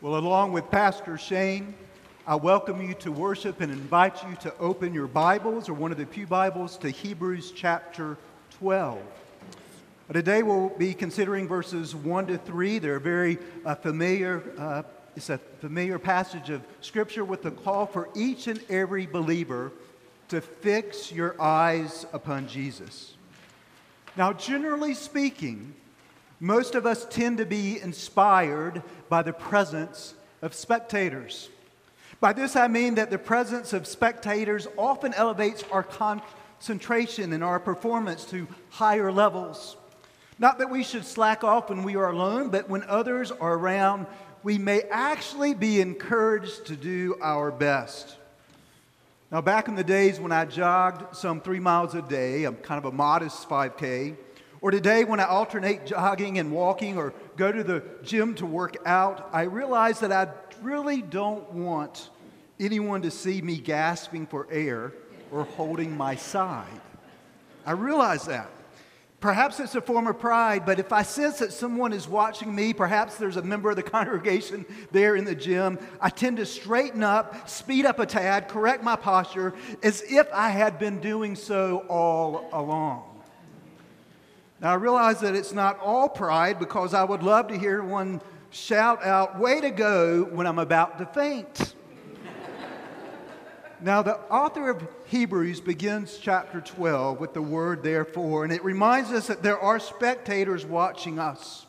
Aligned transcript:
Well, 0.00 0.16
along 0.16 0.52
with 0.52 0.70
Pastor 0.70 1.18
Shane, 1.18 1.74
I 2.24 2.36
welcome 2.36 2.80
you 2.80 2.94
to 3.00 3.10
worship 3.10 3.60
and 3.60 3.72
invite 3.72 4.22
you 4.22 4.36
to 4.42 4.56
open 4.58 4.94
your 4.94 5.08
Bibles 5.08 5.68
or 5.68 5.74
one 5.74 5.90
of 5.90 5.98
the 5.98 6.06
Pew 6.06 6.24
Bibles 6.24 6.76
to 6.78 6.90
Hebrews 6.90 7.50
chapter 7.50 8.16
12. 8.60 9.00
Today 10.12 10.44
we'll 10.44 10.68
be 10.68 10.94
considering 10.94 11.48
verses 11.48 11.96
1 11.96 12.28
to 12.28 12.38
3. 12.38 12.78
They're 12.78 13.00
very 13.00 13.38
uh, 13.66 13.74
familiar. 13.74 14.44
Uh, 14.56 14.84
it's 15.16 15.30
a 15.30 15.38
familiar 15.60 15.98
passage 15.98 16.48
of 16.48 16.62
Scripture 16.80 17.24
with 17.24 17.42
the 17.42 17.50
call 17.50 17.84
for 17.84 18.08
each 18.14 18.46
and 18.46 18.60
every 18.70 19.04
believer 19.04 19.72
to 20.28 20.40
fix 20.40 21.10
your 21.10 21.34
eyes 21.42 22.06
upon 22.12 22.46
Jesus. 22.46 23.14
Now, 24.16 24.32
generally 24.32 24.94
speaking, 24.94 25.74
most 26.40 26.74
of 26.74 26.86
us 26.86 27.06
tend 27.10 27.38
to 27.38 27.46
be 27.46 27.80
inspired 27.80 28.82
by 29.08 29.22
the 29.22 29.32
presence 29.32 30.14
of 30.42 30.54
spectators. 30.54 31.48
By 32.20 32.32
this 32.32 32.56
I 32.56 32.68
mean 32.68 32.96
that 32.96 33.10
the 33.10 33.18
presence 33.18 33.72
of 33.72 33.86
spectators 33.86 34.66
often 34.76 35.14
elevates 35.14 35.64
our 35.70 35.82
concentration 35.82 37.32
and 37.32 37.44
our 37.44 37.60
performance 37.60 38.24
to 38.26 38.46
higher 38.70 39.12
levels. 39.12 39.76
Not 40.38 40.58
that 40.58 40.70
we 40.70 40.84
should 40.84 41.04
slack 41.04 41.42
off 41.42 41.70
when 41.70 41.82
we 41.82 41.96
are 41.96 42.10
alone, 42.10 42.50
but 42.50 42.68
when 42.68 42.84
others 42.84 43.32
are 43.32 43.54
around, 43.54 44.06
we 44.42 44.58
may 44.58 44.82
actually 44.90 45.54
be 45.54 45.80
encouraged 45.80 46.66
to 46.66 46.76
do 46.76 47.16
our 47.20 47.50
best. 47.50 48.16
Now, 49.30 49.40
back 49.40 49.68
in 49.68 49.74
the 49.74 49.84
days 49.84 50.18
when 50.18 50.32
I 50.32 50.44
jogged 50.44 51.14
some 51.16 51.40
three 51.40 51.58
miles 51.60 51.94
a 51.94 52.02
day, 52.02 52.44
I'm 52.44 52.56
kind 52.56 52.78
of 52.78 52.86
a 52.86 52.96
modest 52.96 53.48
5K, 53.48 54.16
or 54.60 54.70
today, 54.70 55.04
when 55.04 55.20
I 55.20 55.24
alternate 55.24 55.86
jogging 55.86 56.38
and 56.38 56.50
walking 56.50 56.96
or 56.96 57.14
go 57.36 57.52
to 57.52 57.62
the 57.62 57.82
gym 58.02 58.34
to 58.36 58.46
work 58.46 58.76
out, 58.84 59.28
I 59.32 59.42
realize 59.42 60.00
that 60.00 60.12
I 60.12 60.28
really 60.62 61.00
don't 61.00 61.50
want 61.52 62.10
anyone 62.58 63.02
to 63.02 63.10
see 63.10 63.40
me 63.40 63.58
gasping 63.58 64.26
for 64.26 64.48
air 64.50 64.92
or 65.30 65.44
holding 65.44 65.96
my 65.96 66.16
side. 66.16 66.80
I 67.64 67.72
realize 67.72 68.26
that. 68.26 68.50
Perhaps 69.20 69.58
it's 69.58 69.74
a 69.74 69.80
form 69.80 70.06
of 70.06 70.20
pride, 70.20 70.64
but 70.64 70.78
if 70.78 70.92
I 70.92 71.02
sense 71.02 71.40
that 71.40 71.52
someone 71.52 71.92
is 71.92 72.06
watching 72.06 72.54
me, 72.54 72.72
perhaps 72.72 73.16
there's 73.16 73.36
a 73.36 73.42
member 73.42 73.68
of 73.68 73.76
the 73.76 73.82
congregation 73.98 74.64
there 74.92 75.16
in 75.16 75.24
the 75.24 75.34
gym, 75.34 75.78
I 76.00 76.08
tend 76.08 76.36
to 76.36 76.46
straighten 76.46 77.02
up, 77.02 77.48
speed 77.48 77.84
up 77.84 77.98
a 77.98 78.06
tad, 78.06 78.48
correct 78.48 78.84
my 78.84 78.94
posture 78.94 79.54
as 79.82 80.02
if 80.02 80.28
I 80.32 80.50
had 80.50 80.78
been 80.78 81.00
doing 81.00 81.34
so 81.34 81.84
all 81.88 82.48
along. 82.52 83.17
Now, 84.60 84.72
I 84.72 84.74
realize 84.74 85.20
that 85.20 85.36
it's 85.36 85.52
not 85.52 85.78
all 85.78 86.08
pride 86.08 86.58
because 86.58 86.92
I 86.92 87.04
would 87.04 87.22
love 87.22 87.46
to 87.48 87.56
hear 87.56 87.80
one 87.80 88.20
shout 88.50 89.04
out, 89.04 89.38
Way 89.38 89.60
to 89.60 89.70
go, 89.70 90.24
when 90.24 90.48
I'm 90.48 90.58
about 90.58 90.98
to 90.98 91.06
faint. 91.06 91.74
now, 93.80 94.02
the 94.02 94.16
author 94.16 94.70
of 94.70 94.84
Hebrews 95.06 95.60
begins 95.60 96.18
chapter 96.20 96.60
12 96.60 97.20
with 97.20 97.34
the 97.34 97.42
word 97.42 97.84
therefore, 97.84 98.42
and 98.42 98.52
it 98.52 98.64
reminds 98.64 99.12
us 99.12 99.28
that 99.28 99.44
there 99.44 99.60
are 99.60 99.78
spectators 99.78 100.66
watching 100.66 101.20
us. 101.20 101.66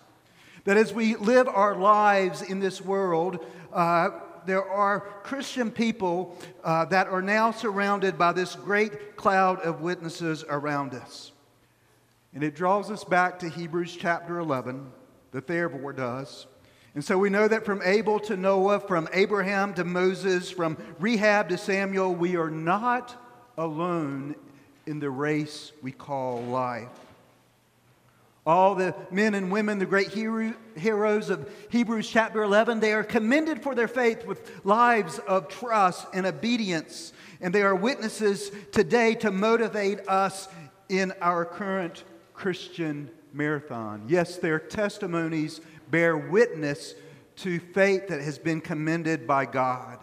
That 0.63 0.77
as 0.77 0.91
we 0.91 1.15
live 1.15 1.47
our 1.47 1.75
lives 1.75 2.41
in 2.41 2.59
this 2.59 2.81
world, 2.81 3.45
uh, 3.71 4.09
there 4.47 4.67
are 4.67 5.01
Christian 5.21 5.69
people 5.69 6.35
uh, 6.63 6.85
that 6.85 7.05
are 7.07 7.21
now 7.21 7.51
surrounded 7.51 8.17
by 8.17 8.33
this 8.33 8.55
great 8.55 9.15
cloud 9.15 9.59
of 9.59 9.81
witnesses 9.81 10.43
around 10.49 10.95
us. 10.95 11.33
And 12.33 12.43
it 12.43 12.55
draws 12.55 12.91
us 12.91 13.03
back 13.03 13.39
to 13.39 13.49
Hebrews 13.49 13.97
chapter 13.99 14.39
11, 14.39 14.91
the 15.31 15.41
therefore 15.41 15.93
does. 15.93 16.45
And 16.95 17.03
so 17.03 17.17
we 17.17 17.29
know 17.29 17.47
that 17.47 17.65
from 17.65 17.81
Abel 17.83 18.19
to 18.21 18.37
Noah, 18.37 18.79
from 18.79 19.07
Abraham 19.13 19.73
to 19.75 19.83
Moses, 19.83 20.51
from 20.51 20.77
Rahab 20.99 21.49
to 21.49 21.57
Samuel, 21.57 22.13
we 22.13 22.35
are 22.35 22.49
not 22.49 23.15
alone 23.57 24.35
in 24.85 24.99
the 24.99 25.09
race 25.09 25.71
we 25.81 25.91
call 25.91 26.41
life. 26.41 26.87
All 28.45 28.73
the 28.73 28.95
men 29.11 29.35
and 29.35 29.51
women, 29.51 29.77
the 29.77 29.85
great 29.85 30.07
hero, 30.07 30.53
heroes 30.75 31.29
of 31.29 31.47
Hebrews 31.69 32.09
chapter 32.09 32.41
11, 32.41 32.79
they 32.79 32.93
are 32.93 33.03
commended 33.03 33.61
for 33.61 33.75
their 33.75 33.87
faith 33.87 34.25
with 34.25 34.65
lives 34.65 35.19
of 35.19 35.49
trust 35.49 36.07
and 36.13 36.25
obedience. 36.25 37.13
And 37.41 37.53
they 37.53 37.61
are 37.61 37.75
witnesses 37.75 38.51
today 38.71 39.13
to 39.15 39.29
motivate 39.29 40.07
us 40.07 40.47
in 40.89 41.13
our 41.21 41.45
current 41.45 42.03
Christian 42.39 43.11
marathon. 43.33 44.03
Yes, 44.07 44.37
their 44.37 44.59
testimonies 44.59 45.59
bear 45.91 46.15
witness 46.15 46.95
to 47.35 47.59
faith 47.59 48.07
that 48.07 48.21
has 48.21 48.39
been 48.39 48.61
commended 48.61 49.27
by 49.27 49.45
God. 49.45 49.99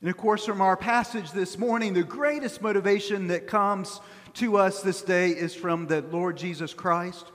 And 0.00 0.08
of 0.08 0.16
course, 0.16 0.46
from 0.46 0.60
our 0.60 0.76
passage 0.76 1.32
this 1.32 1.58
morning, 1.58 1.94
the 1.94 2.04
greatest 2.04 2.62
motivation 2.62 3.26
that 3.26 3.48
comes 3.48 4.00
to 4.34 4.56
us 4.56 4.82
this 4.82 5.02
day 5.02 5.30
is 5.30 5.52
from 5.52 5.88
the 5.88 6.00
Lord 6.00 6.36
Jesus 6.36 6.72
Christ. 6.72 7.26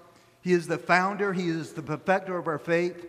He 0.41 0.53
is 0.53 0.67
the 0.67 0.77
founder, 0.77 1.33
He 1.33 1.49
is 1.49 1.73
the 1.73 1.83
perfecter 1.83 2.37
of 2.37 2.47
our 2.47 2.57
faith. 2.57 3.05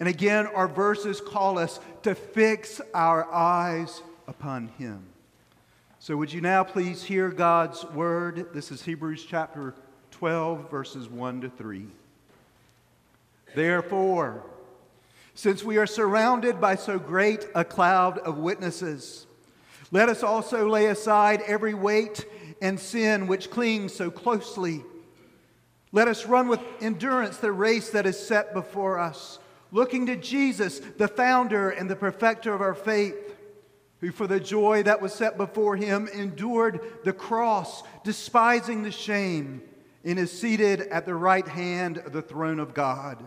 And 0.00 0.08
again, 0.08 0.48
our 0.48 0.66
verses 0.66 1.20
call 1.20 1.60
us 1.60 1.78
to 2.02 2.16
fix 2.16 2.80
our 2.92 3.32
eyes 3.32 4.02
upon 4.26 4.66
Him. 4.78 5.04
So, 6.00 6.16
would 6.16 6.32
you 6.32 6.40
now 6.40 6.64
please 6.64 7.04
hear 7.04 7.30
God's 7.30 7.84
word? 7.84 8.48
This 8.52 8.72
is 8.72 8.82
Hebrews 8.82 9.24
chapter 9.24 9.74
12, 10.18 10.68
verses 10.68 11.08
1 11.08 11.42
to 11.42 11.48
3. 11.48 11.86
Therefore, 13.54 14.42
since 15.36 15.62
we 15.62 15.76
are 15.76 15.86
surrounded 15.86 16.60
by 16.60 16.74
so 16.74 16.98
great 16.98 17.46
a 17.54 17.64
cloud 17.64 18.18
of 18.18 18.36
witnesses, 18.36 19.28
let 19.92 20.08
us 20.08 20.24
also 20.24 20.68
lay 20.68 20.86
aside 20.86 21.40
every 21.46 21.72
weight 21.72 22.26
and 22.60 22.80
sin 22.80 23.28
which 23.28 23.48
clings 23.48 23.94
so 23.94 24.10
closely. 24.10 24.82
Let 25.92 26.08
us 26.08 26.26
run 26.26 26.48
with 26.48 26.60
endurance 26.80 27.36
the 27.36 27.52
race 27.52 27.90
that 27.90 28.04
is 28.04 28.18
set 28.18 28.52
before 28.52 28.98
us, 28.98 29.38
looking 29.70 30.06
to 30.06 30.16
Jesus, 30.16 30.80
the 30.80 31.06
founder 31.06 31.70
and 31.70 31.88
the 31.88 31.94
perfecter 31.94 32.52
of 32.52 32.60
our 32.60 32.74
faith, 32.74 33.36
who 34.00 34.10
for 34.10 34.26
the 34.26 34.40
joy 34.40 34.82
that 34.82 35.00
was 35.00 35.14
set 35.14 35.36
before 35.36 35.76
him 35.76 36.08
endured 36.12 36.80
the 37.04 37.12
cross, 37.12 37.84
despising 38.02 38.82
the 38.82 38.90
shame 38.90 39.62
and 40.04 40.18
is 40.18 40.30
seated 40.30 40.80
at 40.82 41.06
the 41.06 41.14
right 41.14 41.46
hand 41.46 41.98
of 41.98 42.12
the 42.12 42.22
throne 42.22 42.60
of 42.60 42.74
God. 42.74 43.22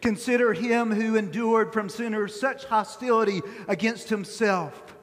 Consider 0.00 0.52
him 0.52 0.90
who 0.90 1.16
endured 1.16 1.72
from 1.72 1.88
sinners 1.88 2.38
such 2.38 2.64
hostility 2.64 3.40
against 3.68 4.08
himself, 4.08 4.96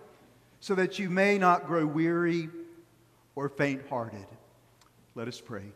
so 0.60 0.76
that 0.76 1.00
you 1.00 1.10
may 1.10 1.38
not 1.38 1.68
grow 1.68 1.86
weary 1.86 2.50
or 3.36 3.48
faint 3.48 3.88
hearted. 3.88 4.26
Let 5.16 5.28
us 5.28 5.40
pray. 5.40 5.72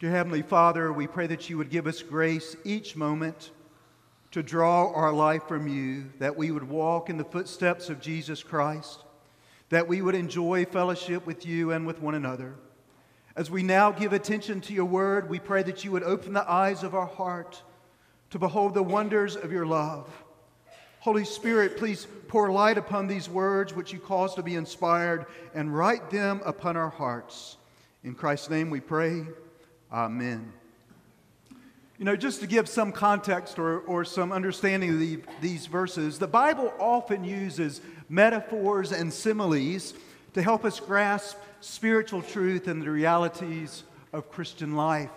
Dear 0.00 0.10
Heavenly 0.10 0.42
Father, 0.42 0.92
we 0.92 1.06
pray 1.06 1.26
that 1.26 1.50
you 1.50 1.58
would 1.58 1.70
give 1.70 1.86
us 1.86 2.02
grace 2.02 2.56
each 2.64 2.96
moment 2.96 3.50
to 4.30 4.42
draw 4.42 4.92
our 4.92 5.12
life 5.12 5.42
from 5.48 5.66
you, 5.66 6.10
that 6.18 6.36
we 6.36 6.50
would 6.50 6.68
walk 6.68 7.10
in 7.10 7.16
the 7.16 7.24
footsteps 7.24 7.90
of 7.90 8.00
Jesus 8.00 8.42
Christ 8.42 9.04
that 9.70 9.88
we 9.88 10.02
would 10.02 10.14
enjoy 10.14 10.64
fellowship 10.64 11.26
with 11.26 11.44
you 11.46 11.72
and 11.72 11.86
with 11.86 12.00
one 12.00 12.14
another. 12.14 12.54
As 13.36 13.50
we 13.50 13.62
now 13.62 13.90
give 13.90 14.12
attention 14.12 14.60
to 14.62 14.72
your 14.72 14.84
word, 14.84 15.28
we 15.28 15.38
pray 15.38 15.62
that 15.62 15.84
you 15.84 15.92
would 15.92 16.02
open 16.02 16.32
the 16.32 16.50
eyes 16.50 16.82
of 16.82 16.94
our 16.94 17.06
heart 17.06 17.62
to 18.30 18.38
behold 18.38 18.74
the 18.74 18.82
wonders 18.82 19.36
of 19.36 19.52
your 19.52 19.66
love. 19.66 20.10
Holy 21.00 21.24
Spirit, 21.24 21.76
please 21.76 22.06
pour 22.26 22.50
light 22.50 22.76
upon 22.76 23.06
these 23.06 23.28
words 23.28 23.74
which 23.74 23.92
you 23.92 24.00
cause 24.00 24.34
to 24.34 24.42
be 24.42 24.56
inspired 24.56 25.26
and 25.54 25.74
write 25.74 26.10
them 26.10 26.40
upon 26.44 26.76
our 26.76 26.90
hearts. 26.90 27.56
In 28.02 28.14
Christ's 28.14 28.50
name 28.50 28.70
we 28.70 28.80
pray. 28.80 29.24
Amen. 29.92 30.52
You 31.98 32.04
know, 32.04 32.16
just 32.16 32.40
to 32.40 32.46
give 32.46 32.68
some 32.68 32.92
context 32.92 33.58
or, 33.58 33.80
or 33.80 34.04
some 34.04 34.30
understanding 34.30 34.90
of 34.90 35.00
the, 35.00 35.20
these 35.40 35.66
verses, 35.66 36.18
the 36.18 36.28
Bible 36.28 36.72
often 36.78 37.24
uses 37.24 37.80
metaphors 38.08 38.92
and 38.92 39.12
similes 39.12 39.94
to 40.34 40.42
help 40.42 40.64
us 40.64 40.80
grasp 40.80 41.36
spiritual 41.60 42.22
truth 42.22 42.68
and 42.68 42.82
the 42.82 42.90
realities 42.90 43.84
of 44.12 44.30
Christian 44.30 44.76
life. 44.76 45.10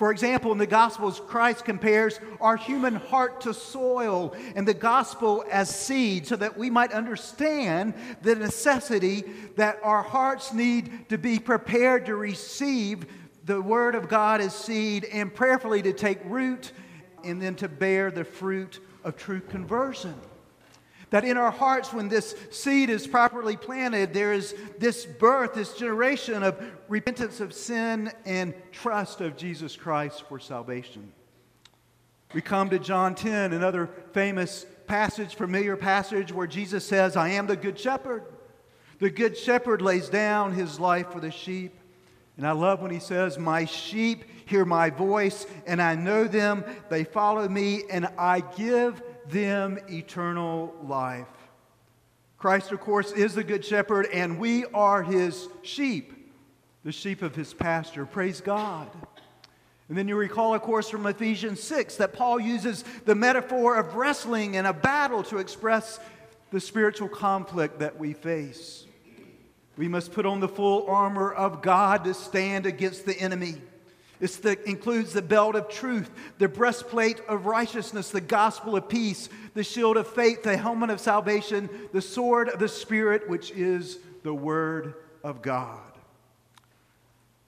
For 0.00 0.10
example, 0.10 0.50
in 0.50 0.56
the 0.56 0.66
Gospels, 0.66 1.20
Christ 1.26 1.66
compares 1.66 2.20
our 2.40 2.56
human 2.56 2.94
heart 2.94 3.42
to 3.42 3.52
soil 3.52 4.34
and 4.56 4.66
the 4.66 4.72
gospel 4.72 5.44
as 5.50 5.68
seed 5.68 6.26
so 6.26 6.36
that 6.36 6.56
we 6.56 6.70
might 6.70 6.92
understand 6.92 7.92
the 8.22 8.34
necessity 8.34 9.24
that 9.56 9.78
our 9.82 10.02
hearts 10.02 10.54
need 10.54 11.10
to 11.10 11.18
be 11.18 11.38
prepared 11.38 12.06
to 12.06 12.16
receive 12.16 13.04
the 13.44 13.60
Word 13.60 13.94
of 13.94 14.08
God 14.08 14.40
as 14.40 14.54
seed 14.54 15.04
and 15.04 15.34
prayerfully 15.34 15.82
to 15.82 15.92
take 15.92 16.18
root 16.24 16.72
and 17.22 17.42
then 17.42 17.54
to 17.56 17.68
bear 17.68 18.10
the 18.10 18.24
fruit 18.24 18.80
of 19.04 19.18
true 19.18 19.40
conversion. 19.40 20.14
That 21.10 21.24
in 21.24 21.36
our 21.36 21.50
hearts, 21.50 21.92
when 21.92 22.08
this 22.08 22.36
seed 22.50 22.88
is 22.88 23.06
properly 23.06 23.56
planted, 23.56 24.14
there 24.14 24.32
is 24.32 24.54
this 24.78 25.04
birth, 25.04 25.54
this 25.54 25.74
generation 25.74 26.42
of 26.42 26.62
repentance 26.88 27.40
of 27.40 27.52
sin 27.52 28.12
and 28.24 28.54
trust 28.70 29.20
of 29.20 29.36
Jesus 29.36 29.76
Christ 29.76 30.24
for 30.28 30.38
salvation. 30.38 31.12
We 32.32 32.40
come 32.40 32.70
to 32.70 32.78
John 32.78 33.16
10, 33.16 33.52
another 33.52 33.90
famous 34.12 34.64
passage, 34.86 35.34
familiar 35.34 35.76
passage, 35.76 36.32
where 36.32 36.46
Jesus 36.46 36.84
says, 36.84 37.16
I 37.16 37.30
am 37.30 37.48
the 37.48 37.56
good 37.56 37.78
shepherd. 37.78 38.22
The 39.00 39.10
good 39.10 39.36
shepherd 39.36 39.82
lays 39.82 40.08
down 40.08 40.52
his 40.52 40.78
life 40.78 41.10
for 41.10 41.18
the 41.18 41.32
sheep. 41.32 41.74
And 42.36 42.46
I 42.46 42.52
love 42.52 42.80
when 42.80 42.92
he 42.92 43.00
says, 43.00 43.38
My 43.38 43.64
sheep 43.64 44.24
hear 44.46 44.64
my 44.64 44.90
voice, 44.90 45.46
and 45.66 45.82
I 45.82 45.94
know 45.94 46.24
them. 46.24 46.64
They 46.88 47.04
follow 47.04 47.48
me, 47.48 47.82
and 47.90 48.06
I 48.16 48.40
give 48.40 49.02
them 49.30 49.78
eternal 49.88 50.74
life. 50.82 51.26
Christ, 52.38 52.72
of 52.72 52.80
course, 52.80 53.12
is 53.12 53.34
the 53.34 53.44
good 53.44 53.64
shepherd, 53.64 54.06
and 54.12 54.38
we 54.38 54.64
are 54.66 55.02
his 55.02 55.48
sheep, 55.62 56.32
the 56.84 56.92
sheep 56.92 57.22
of 57.22 57.34
his 57.34 57.52
pasture. 57.52 58.06
Praise 58.06 58.40
God. 58.40 58.88
And 59.90 59.98
then 59.98 60.08
you 60.08 60.16
recall, 60.16 60.54
of 60.54 60.62
course, 60.62 60.88
from 60.88 61.06
Ephesians 61.06 61.60
6 61.62 61.96
that 61.96 62.12
Paul 62.12 62.40
uses 62.40 62.84
the 63.04 63.14
metaphor 63.14 63.76
of 63.76 63.96
wrestling 63.96 64.56
and 64.56 64.66
a 64.66 64.72
battle 64.72 65.22
to 65.24 65.38
express 65.38 65.98
the 66.50 66.60
spiritual 66.60 67.08
conflict 67.08 67.80
that 67.80 67.98
we 67.98 68.12
face. 68.12 68.86
We 69.76 69.88
must 69.88 70.12
put 70.12 70.26
on 70.26 70.40
the 70.40 70.48
full 70.48 70.86
armor 70.86 71.32
of 71.32 71.60
God 71.60 72.04
to 72.04 72.14
stand 72.14 72.66
against 72.66 73.04
the 73.04 73.18
enemy. 73.18 73.56
It 74.20 74.44
includes 74.66 75.14
the 75.14 75.22
belt 75.22 75.56
of 75.56 75.68
truth, 75.68 76.10
the 76.38 76.48
breastplate 76.48 77.20
of 77.26 77.46
righteousness, 77.46 78.10
the 78.10 78.20
gospel 78.20 78.76
of 78.76 78.88
peace, 78.88 79.30
the 79.54 79.64
shield 79.64 79.96
of 79.96 80.06
faith, 80.06 80.42
the 80.42 80.56
helmet 80.56 80.90
of 80.90 81.00
salvation, 81.00 81.70
the 81.92 82.02
sword 82.02 82.50
of 82.50 82.58
the 82.58 82.68
Spirit, 82.68 83.28
which 83.28 83.50
is 83.52 83.98
the 84.22 84.34
Word 84.34 84.94
of 85.24 85.40
God. 85.40 85.80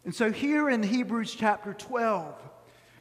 And 0.04 0.14
so, 0.14 0.32
here 0.32 0.70
in 0.70 0.82
Hebrews 0.82 1.34
chapter 1.34 1.74
12, 1.74 2.34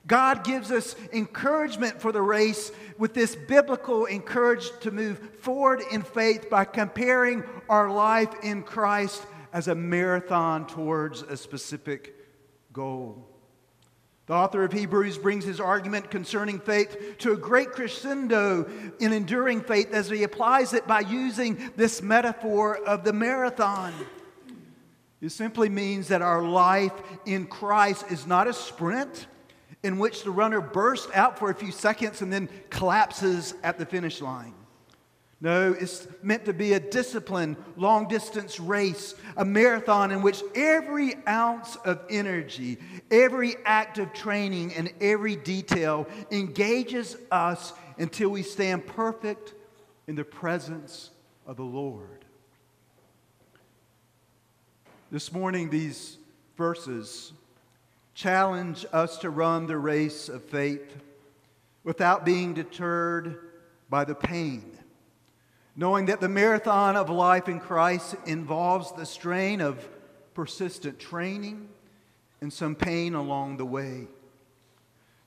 God 0.05 0.43
gives 0.43 0.69
us 0.71 0.95
encouragement 1.13 2.01
for 2.01 2.11
the 2.11 2.21
race 2.21 2.71
with 2.97 3.13
this 3.13 3.35
biblical 3.35 4.05
encouragement 4.05 4.81
to 4.81 4.91
move 4.91 5.17
forward 5.39 5.81
in 5.91 6.01
faith 6.01 6.49
by 6.49 6.65
comparing 6.65 7.43
our 7.69 7.89
life 7.89 8.33
in 8.43 8.63
Christ 8.63 9.25
as 9.53 9.67
a 9.67 9.75
marathon 9.75 10.67
towards 10.67 11.21
a 11.21 11.37
specific 11.37 12.15
goal. 12.73 13.30
The 14.27 14.33
author 14.33 14.63
of 14.63 14.71
Hebrews 14.71 15.17
brings 15.17 15.43
his 15.43 15.59
argument 15.59 16.11
concerning 16.11 16.59
faith 16.59 17.17
to 17.19 17.33
a 17.33 17.37
great 17.37 17.71
crescendo 17.71 18.69
in 18.99 19.13
enduring 19.13 19.61
faith 19.61 19.91
as 19.93 20.09
he 20.09 20.23
applies 20.23 20.73
it 20.73 20.87
by 20.87 21.01
using 21.01 21.71
this 21.75 22.01
metaphor 22.01 22.77
of 22.77 23.03
the 23.03 23.13
marathon. 23.13 23.93
It 25.21 25.31
simply 25.31 25.69
means 25.69 26.07
that 26.07 26.21
our 26.21 26.41
life 26.41 26.93
in 27.25 27.45
Christ 27.45 28.05
is 28.09 28.25
not 28.25 28.47
a 28.47 28.53
sprint 28.53 29.27
in 29.83 29.97
which 29.97 30.23
the 30.23 30.31
runner 30.31 30.61
bursts 30.61 31.11
out 31.13 31.37
for 31.37 31.49
a 31.49 31.55
few 31.55 31.71
seconds 31.71 32.21
and 32.21 32.31
then 32.31 32.49
collapses 32.69 33.53
at 33.63 33.77
the 33.77 33.85
finish 33.85 34.21
line. 34.21 34.53
No, 35.43 35.73
it's 35.73 36.07
meant 36.21 36.45
to 36.45 36.53
be 36.53 36.73
a 36.73 36.79
disciplined, 36.79 37.57
long 37.75 38.07
distance 38.07 38.59
race, 38.59 39.15
a 39.35 39.43
marathon 39.43 40.11
in 40.11 40.21
which 40.21 40.43
every 40.53 41.15
ounce 41.27 41.77
of 41.77 41.99
energy, 42.11 42.77
every 43.09 43.55
act 43.65 43.97
of 43.97 44.13
training, 44.13 44.75
and 44.75 44.93
every 45.01 45.35
detail 45.35 46.07
engages 46.29 47.17
us 47.31 47.73
until 47.97 48.29
we 48.29 48.43
stand 48.43 48.85
perfect 48.85 49.55
in 50.05 50.13
the 50.13 50.23
presence 50.23 51.09
of 51.47 51.57
the 51.57 51.63
Lord. 51.63 52.23
This 55.09 55.33
morning, 55.33 55.71
these 55.71 56.17
verses 56.55 57.33
challenge 58.13 58.85
us 58.93 59.17
to 59.17 59.31
run 59.31 59.65
the 59.65 59.77
race 59.77 60.29
of 60.29 60.43
faith 60.43 60.95
without 61.83 62.25
being 62.25 62.53
deterred 62.53 63.39
by 63.89 64.05
the 64.05 64.13
pain, 64.13 64.77
knowing 65.75 66.05
that 66.07 66.21
the 66.21 66.29
marathon 66.29 66.95
of 66.95 67.09
life 67.09 67.47
in 67.47 67.59
Christ 67.59 68.15
involves 68.25 68.91
the 68.91 69.05
strain 69.05 69.61
of 69.61 69.87
persistent 70.33 70.99
training 70.99 71.69
and 72.41 72.51
some 72.51 72.75
pain 72.75 73.13
along 73.13 73.57
the 73.57 73.65
way. 73.65 74.07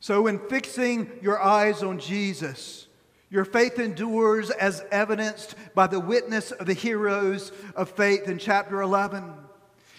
So, 0.00 0.26
in 0.26 0.38
fixing 0.38 1.11
your 1.23 1.41
eyes 1.41 1.82
on 1.82 1.99
Jesus, 1.99 2.87
your 3.31 3.44
faith 3.44 3.79
endures 3.79 4.50
as 4.50 4.85
evidenced 4.91 5.55
by 5.75 5.87
the 5.87 5.99
witness 5.99 6.50
of 6.52 6.67
the 6.67 6.75
heroes 6.75 7.52
of 7.75 7.90
faith 7.90 8.29
in 8.29 8.38
chapter 8.38 8.82
11. 8.82 9.32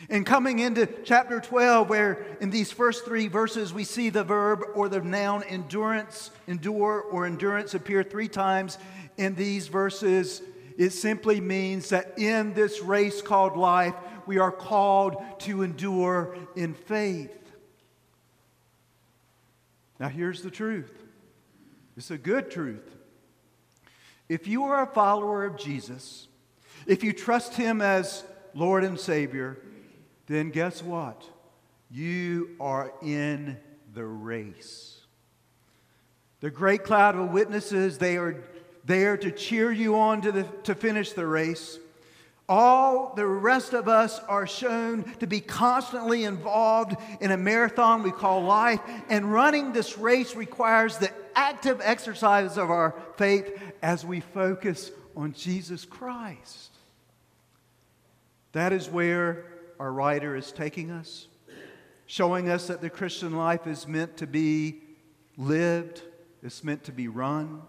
And 0.10 0.26
coming 0.26 0.60
into 0.60 0.86
chapter 1.04 1.40
12, 1.40 1.90
where 1.90 2.26
in 2.40 2.50
these 2.50 2.72
first 2.72 3.06
three 3.06 3.28
verses 3.28 3.74
we 3.74 3.84
see 3.84 4.10
the 4.10 4.24
verb 4.24 4.62
or 4.76 4.90
the 4.90 5.02
noun 5.02 5.44
endurance, 5.44 6.32
endure, 6.48 7.02
or 7.02 7.26
endurance 7.26 7.74
appear 7.74 8.04
three 8.04 8.28
times 8.28 8.78
in 9.18 9.36
these 9.36 9.68
verses, 9.68 10.42
it 10.78 10.92
simply 10.92 11.40
means 11.40 11.90
that 11.90 12.18
in 12.20 12.54
this 12.54 12.82
race 12.82 13.22
called 13.22 13.56
life, 13.56 13.96
we 14.26 14.40
are 14.40 14.52
called 14.52 15.22
to 15.40 15.62
endure 15.62 16.38
in 16.56 16.74
faith. 16.74 17.32
Now, 20.00 20.10
here's 20.10 20.42
the 20.42 20.52
truth 20.52 20.92
it's 21.96 22.12
a 22.12 22.18
good 22.18 22.52
truth. 22.52 22.96
If 24.28 24.48
you 24.48 24.64
are 24.66 24.84
a 24.84 24.88
follower 24.88 25.46
of 25.46 25.58
Jesus, 25.58 26.28
if 26.88 27.04
you 27.04 27.14
trust 27.14 27.54
Him 27.54 27.82
as 27.82 28.24
Lord 28.54 28.84
and 28.84 29.00
Savior, 29.00 29.60
then 30.28 30.50
guess 30.50 30.82
what? 30.82 31.24
You 31.92 32.56
are 32.60 32.92
in 33.02 33.58
the 33.94 34.04
race. 34.04 35.00
The 36.42 36.50
great 36.50 36.84
cloud 36.84 37.16
of 37.16 37.30
witnesses, 37.30 37.98
they 37.98 38.18
are 38.18 38.44
there 38.86 39.18
to 39.18 39.32
cheer 39.32 39.72
you 39.72 39.98
on 39.98 40.22
to, 40.22 40.32
the, 40.32 40.44
to 40.64 40.76
finish 40.76 41.12
the 41.12 41.26
race. 41.26 41.80
All 42.48 43.14
the 43.16 43.26
rest 43.26 43.74
of 43.74 43.88
us 43.88 44.20
are 44.20 44.46
shown 44.46 45.04
to 45.20 45.26
be 45.26 45.40
constantly 45.40 46.26
involved 46.26 46.96
in 47.20 47.32
a 47.32 47.38
marathon 47.38 48.04
we 48.04 48.12
call 48.12 48.44
life, 48.44 48.80
and 49.10 49.34
running 49.34 49.74
this 49.74 49.98
race 49.98 50.36
requires 50.36 50.98
the 50.98 51.12
active 51.36 51.82
exercise 51.84 52.58
of 52.58 52.70
our 52.70 52.96
faith 53.18 53.60
as 53.82 54.06
we 54.06 54.20
focus 54.20 54.92
on 55.16 55.34
Jesus 55.34 55.86
Christ. 55.86 56.72
That 58.52 58.72
is 58.72 58.90
where 58.90 59.46
our 59.80 59.92
writer 59.92 60.36
is 60.36 60.52
taking 60.52 60.92
us, 60.92 61.28
showing 62.06 62.50
us 62.50 62.68
that 62.68 62.80
the 62.80 62.92
Christian 62.92 63.36
life 63.36 63.66
is 63.66 63.88
meant 63.88 64.18
to 64.18 64.28
be 64.28 64.82
lived, 65.36 66.04
it's 66.44 66.64
meant 66.64 66.84
to 66.84 66.92
be 66.92 67.08
run, 67.08 67.64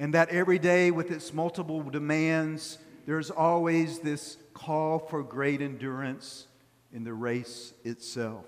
and 0.00 0.14
that 0.14 0.30
every 0.30 0.58
day 0.58 0.90
with 0.90 1.10
its 1.10 1.34
multiple 1.34 1.82
demands, 1.82 2.78
there's 3.04 3.30
always 3.30 3.98
this 3.98 4.38
call 4.54 4.98
for 4.98 5.22
great 5.22 5.60
endurance 5.60 6.46
in 6.90 7.04
the 7.04 7.12
race 7.12 7.74
itself. 7.84 8.46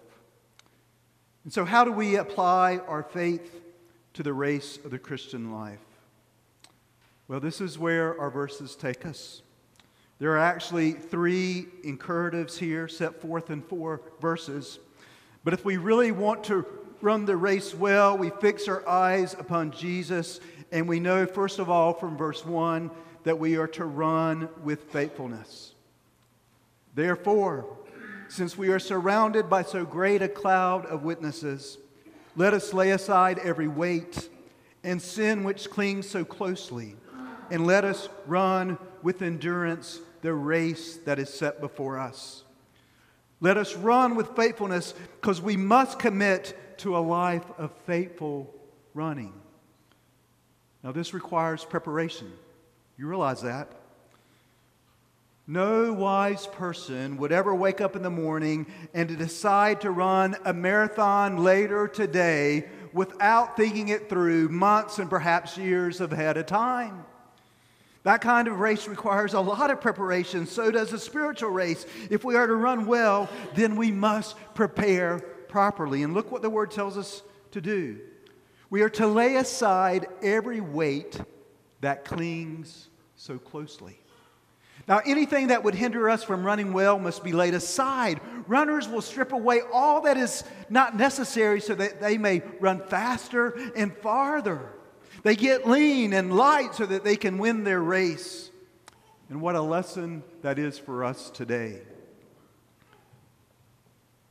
And 1.44 1.52
so, 1.52 1.66
how 1.66 1.84
do 1.84 1.92
we 1.92 2.16
apply 2.16 2.78
our 2.78 3.02
faith 3.02 3.60
to 4.14 4.22
the 4.22 4.32
race 4.32 4.78
of 4.82 4.90
the 4.90 4.98
Christian 4.98 5.52
life? 5.52 5.78
Well, 7.28 7.38
this 7.38 7.60
is 7.60 7.78
where 7.78 8.18
our 8.18 8.30
verses 8.30 8.74
take 8.74 9.04
us. 9.04 9.42
There 10.20 10.32
are 10.32 10.38
actually 10.38 10.92
three 10.92 11.66
imperatives 11.84 12.56
here 12.56 12.88
set 12.88 13.20
forth 13.20 13.50
in 13.50 13.60
four 13.60 14.00
verses. 14.22 14.78
But 15.44 15.52
if 15.52 15.66
we 15.66 15.76
really 15.76 16.12
want 16.12 16.44
to 16.44 16.64
run 17.02 17.26
the 17.26 17.36
race 17.36 17.74
well, 17.74 18.16
we 18.16 18.30
fix 18.40 18.68
our 18.68 18.88
eyes 18.88 19.34
upon 19.34 19.72
Jesus, 19.72 20.40
and 20.72 20.88
we 20.88 20.98
know, 20.98 21.26
first 21.26 21.58
of 21.58 21.68
all, 21.68 21.92
from 21.92 22.16
verse 22.16 22.44
1, 22.44 22.90
that 23.24 23.38
we 23.38 23.56
are 23.56 23.68
to 23.68 23.84
run 23.84 24.48
with 24.64 24.90
faithfulness. 24.90 25.74
Therefore, 26.94 27.66
since 28.28 28.56
we 28.56 28.70
are 28.70 28.78
surrounded 28.78 29.50
by 29.50 29.62
so 29.62 29.84
great 29.84 30.22
a 30.22 30.28
cloud 30.28 30.86
of 30.86 31.04
witnesses, 31.04 31.76
let 32.34 32.54
us 32.54 32.72
lay 32.72 32.90
aside 32.90 33.38
every 33.40 33.68
weight 33.68 34.30
and 34.82 35.00
sin 35.00 35.44
which 35.44 35.70
clings 35.70 36.08
so 36.08 36.24
closely, 36.24 36.96
and 37.50 37.66
let 37.66 37.84
us 37.84 38.08
run 38.26 38.78
with 39.02 39.20
endurance 39.20 40.00
the 40.22 40.32
race 40.32 40.96
that 41.04 41.18
is 41.18 41.32
set 41.32 41.60
before 41.60 41.98
us. 41.98 42.44
Let 43.40 43.58
us 43.58 43.76
run 43.76 44.14
with 44.14 44.34
faithfulness 44.34 44.94
because 45.20 45.42
we 45.42 45.56
must 45.56 45.98
commit 45.98 46.78
to 46.78 46.96
a 46.96 47.00
life 47.00 47.44
of 47.58 47.70
faithful 47.86 48.54
running. 48.94 49.41
Now, 50.82 50.92
this 50.92 51.14
requires 51.14 51.64
preparation. 51.64 52.32
You 52.98 53.06
realize 53.06 53.42
that? 53.42 53.72
No 55.46 55.92
wise 55.92 56.46
person 56.46 57.16
would 57.18 57.32
ever 57.32 57.54
wake 57.54 57.80
up 57.80 57.96
in 57.96 58.02
the 58.02 58.10
morning 58.10 58.66
and 58.94 59.08
to 59.08 59.16
decide 59.16 59.80
to 59.80 59.90
run 59.90 60.36
a 60.44 60.52
marathon 60.52 61.38
later 61.38 61.88
today 61.88 62.68
without 62.92 63.56
thinking 63.56 63.88
it 63.88 64.08
through 64.08 64.48
months 64.48 64.98
and 64.98 65.10
perhaps 65.10 65.56
years 65.56 66.00
ahead 66.00 66.36
of 66.36 66.46
time. 66.46 67.04
That 68.04 68.20
kind 68.20 68.48
of 68.48 68.58
race 68.58 68.88
requires 68.88 69.34
a 69.34 69.40
lot 69.40 69.70
of 69.70 69.80
preparation. 69.80 70.46
So 70.46 70.70
does 70.70 70.92
a 70.92 70.98
spiritual 70.98 71.50
race. 71.50 71.86
If 72.10 72.24
we 72.24 72.36
are 72.36 72.46
to 72.46 72.56
run 72.56 72.86
well, 72.86 73.28
then 73.54 73.76
we 73.76 73.90
must 73.90 74.36
prepare 74.54 75.20
properly. 75.48 76.02
And 76.02 76.14
look 76.14 76.32
what 76.32 76.42
the 76.42 76.50
word 76.50 76.70
tells 76.70 76.96
us 76.96 77.22
to 77.52 77.60
do. 77.60 78.00
We 78.72 78.80
are 78.80 78.88
to 78.88 79.06
lay 79.06 79.36
aside 79.36 80.06
every 80.22 80.62
weight 80.62 81.20
that 81.82 82.06
clings 82.06 82.88
so 83.16 83.36
closely. 83.36 84.00
Now, 84.88 85.02
anything 85.04 85.48
that 85.48 85.62
would 85.62 85.74
hinder 85.74 86.08
us 86.08 86.24
from 86.24 86.42
running 86.42 86.72
well 86.72 86.98
must 86.98 87.22
be 87.22 87.32
laid 87.32 87.52
aside. 87.52 88.18
Runners 88.46 88.88
will 88.88 89.02
strip 89.02 89.32
away 89.32 89.60
all 89.70 90.00
that 90.00 90.16
is 90.16 90.42
not 90.70 90.96
necessary 90.96 91.60
so 91.60 91.74
that 91.74 92.00
they 92.00 92.16
may 92.16 92.40
run 92.60 92.80
faster 92.80 93.50
and 93.76 93.94
farther. 93.98 94.72
They 95.22 95.36
get 95.36 95.68
lean 95.68 96.14
and 96.14 96.34
light 96.34 96.74
so 96.74 96.86
that 96.86 97.04
they 97.04 97.16
can 97.16 97.36
win 97.36 97.64
their 97.64 97.82
race. 97.82 98.50
And 99.28 99.42
what 99.42 99.54
a 99.54 99.60
lesson 99.60 100.22
that 100.40 100.58
is 100.58 100.78
for 100.78 101.04
us 101.04 101.28
today. 101.28 101.82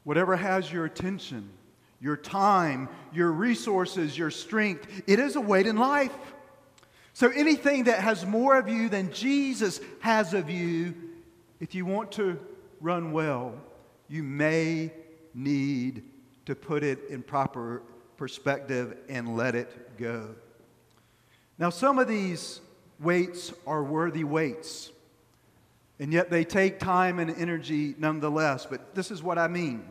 Whatever 0.04 0.36
has 0.36 0.74
your 0.74 0.86
attention, 0.86 1.48
your 2.01 2.17
time, 2.17 2.89
your 3.13 3.31
resources, 3.31 4.17
your 4.17 4.31
strength, 4.31 5.03
it 5.08 5.20
is 5.20 5.36
a 5.36 5.41
weight 5.41 5.67
in 5.67 5.77
life. 5.77 6.15
So 7.13 7.29
anything 7.29 7.84
that 7.86 8.00
has 8.00 8.25
more 8.25 8.58
of 8.58 8.67
you 8.67 8.89
than 8.89 9.13
Jesus 9.13 9.79
has 10.00 10.34
of 10.34 10.50
you, 10.50 10.96
if 11.60 11.75
you 11.75 11.86
want 11.86 12.12
to 12.13 12.39
run 12.79 13.12
well, 13.12 13.53
you 14.08 14.24
may 14.24 14.91
need 15.36 16.03
to 16.46 16.55
put 16.55 16.84
it 16.84 17.00
in 17.10 17.22
proper 17.22 17.84
perspective 18.17 18.98
and 19.08 19.38
let 19.38 19.53
it 19.53 19.98
go. 19.98 20.34
Now, 21.60 21.70
some 21.70 22.00
of 22.00 22.08
these 22.08 22.62
weights 23.00 23.53
are 23.67 23.84
worthy 23.84 24.24
weights, 24.24 24.91
and 26.00 26.12
yet 26.12 26.31
they 26.31 26.43
take 26.43 26.79
time 26.79 27.20
and 27.20 27.29
energy 27.38 27.93
nonetheless. 28.00 28.65
But 28.65 28.96
this 28.96 29.12
is 29.12 29.22
what 29.22 29.38
I 29.38 29.48
mean 29.48 29.91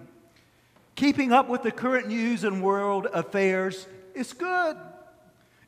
keeping 0.95 1.33
up 1.33 1.49
with 1.49 1.63
the 1.63 1.71
current 1.71 2.09
news 2.09 2.45
and 2.45 2.63
world 2.63 3.07
affairs 3.13 3.87
is 4.15 4.33
good 4.33 4.77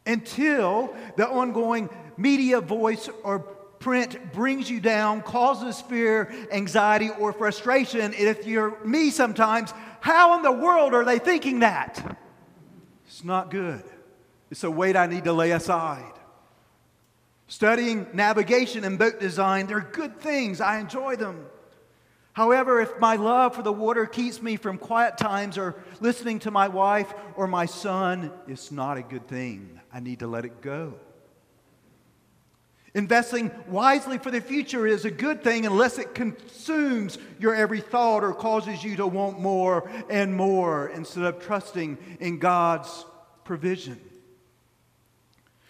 until 0.06 0.94
the 1.16 1.28
ongoing 1.28 1.88
media 2.16 2.60
voice 2.60 3.08
or 3.22 3.40
print 3.82 4.32
brings 4.32 4.70
you 4.70 4.80
down, 4.80 5.22
causes 5.22 5.80
fear, 5.82 6.32
anxiety, 6.52 7.10
or 7.10 7.32
frustration. 7.32 8.14
If 8.14 8.46
you're 8.46 8.78
me 8.84 9.10
sometimes, 9.10 9.74
how 10.00 10.36
in 10.36 10.42
the 10.42 10.52
world 10.52 10.94
are 10.94 11.04
they 11.04 11.18
thinking 11.18 11.60
that? 11.60 12.18
It's 13.06 13.24
not 13.24 13.50
good. 13.50 13.82
It's 14.50 14.64
a 14.64 14.70
weight 14.70 14.96
I 14.96 15.06
need 15.06 15.24
to 15.24 15.32
lay 15.32 15.50
aside. 15.50 16.12
Studying 17.48 18.06
navigation 18.14 18.84
and 18.84 18.98
boat 18.98 19.20
design, 19.20 19.66
they're 19.66 19.80
good 19.80 20.18
things. 20.20 20.60
I 20.60 20.78
enjoy 20.78 21.16
them. 21.16 21.46
However, 22.32 22.80
if 22.80 22.98
my 22.98 23.16
love 23.16 23.54
for 23.54 23.62
the 23.62 23.72
water 23.72 24.06
keeps 24.06 24.40
me 24.40 24.56
from 24.56 24.78
quiet 24.78 25.18
times 25.18 25.58
or 25.58 25.76
listening 26.00 26.38
to 26.40 26.50
my 26.50 26.68
wife 26.68 27.12
or 27.36 27.46
my 27.46 27.66
son, 27.66 28.32
it's 28.48 28.72
not 28.72 28.96
a 28.96 29.02
good 29.02 29.28
thing. 29.28 29.80
I 29.92 30.00
need 30.00 30.20
to 30.20 30.26
let 30.26 30.46
it 30.46 30.62
go. 30.62 30.94
Investing 32.94 33.50
wisely 33.68 34.18
for 34.18 34.30
the 34.30 34.40
future 34.40 34.86
is 34.86 35.04
a 35.04 35.10
good 35.10 35.42
thing 35.42 35.64
unless 35.64 35.98
it 35.98 36.14
consumes 36.14 37.16
your 37.38 37.54
every 37.54 37.80
thought 37.80 38.22
or 38.22 38.34
causes 38.34 38.84
you 38.84 38.96
to 38.96 39.06
want 39.06 39.40
more 39.40 39.90
and 40.10 40.34
more 40.34 40.88
instead 40.88 41.24
of 41.24 41.42
trusting 41.42 41.96
in 42.20 42.38
God's 42.38 43.06
provision. 43.44 43.98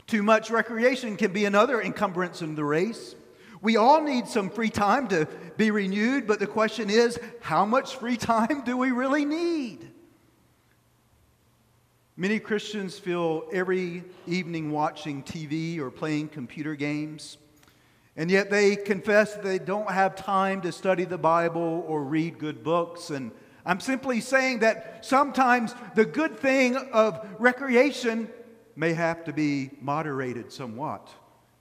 Too 0.08 0.22
much 0.22 0.50
recreation 0.50 1.16
can 1.16 1.32
be 1.32 1.44
another 1.44 1.80
encumbrance 1.80 2.42
in 2.42 2.56
the 2.56 2.64
race. 2.64 3.14
We 3.62 3.76
all 3.76 4.02
need 4.02 4.26
some 4.26 4.50
free 4.50 4.70
time 4.70 5.06
to 5.08 5.26
be 5.56 5.70
renewed, 5.70 6.26
but 6.26 6.40
the 6.40 6.48
question 6.48 6.90
is 6.90 7.18
how 7.40 7.64
much 7.64 7.94
free 7.94 8.16
time 8.16 8.62
do 8.64 8.76
we 8.76 8.90
really 8.90 9.24
need? 9.24 9.88
Many 12.16 12.40
Christians 12.40 12.98
feel 12.98 13.44
every 13.52 14.02
evening 14.26 14.72
watching 14.72 15.22
TV 15.22 15.78
or 15.78 15.92
playing 15.92 16.30
computer 16.30 16.74
games, 16.74 17.38
and 18.16 18.32
yet 18.32 18.50
they 18.50 18.74
confess 18.74 19.34
they 19.36 19.60
don't 19.60 19.90
have 19.90 20.16
time 20.16 20.60
to 20.62 20.72
study 20.72 21.04
the 21.04 21.16
Bible 21.16 21.84
or 21.86 22.02
read 22.02 22.38
good 22.38 22.64
books. 22.64 23.10
And 23.10 23.30
I'm 23.64 23.78
simply 23.78 24.20
saying 24.20 24.58
that 24.58 25.06
sometimes 25.06 25.72
the 25.94 26.04
good 26.04 26.36
thing 26.36 26.74
of 26.92 27.24
recreation 27.38 28.28
may 28.74 28.92
have 28.92 29.22
to 29.24 29.32
be 29.32 29.70
moderated 29.80 30.52
somewhat 30.52 31.08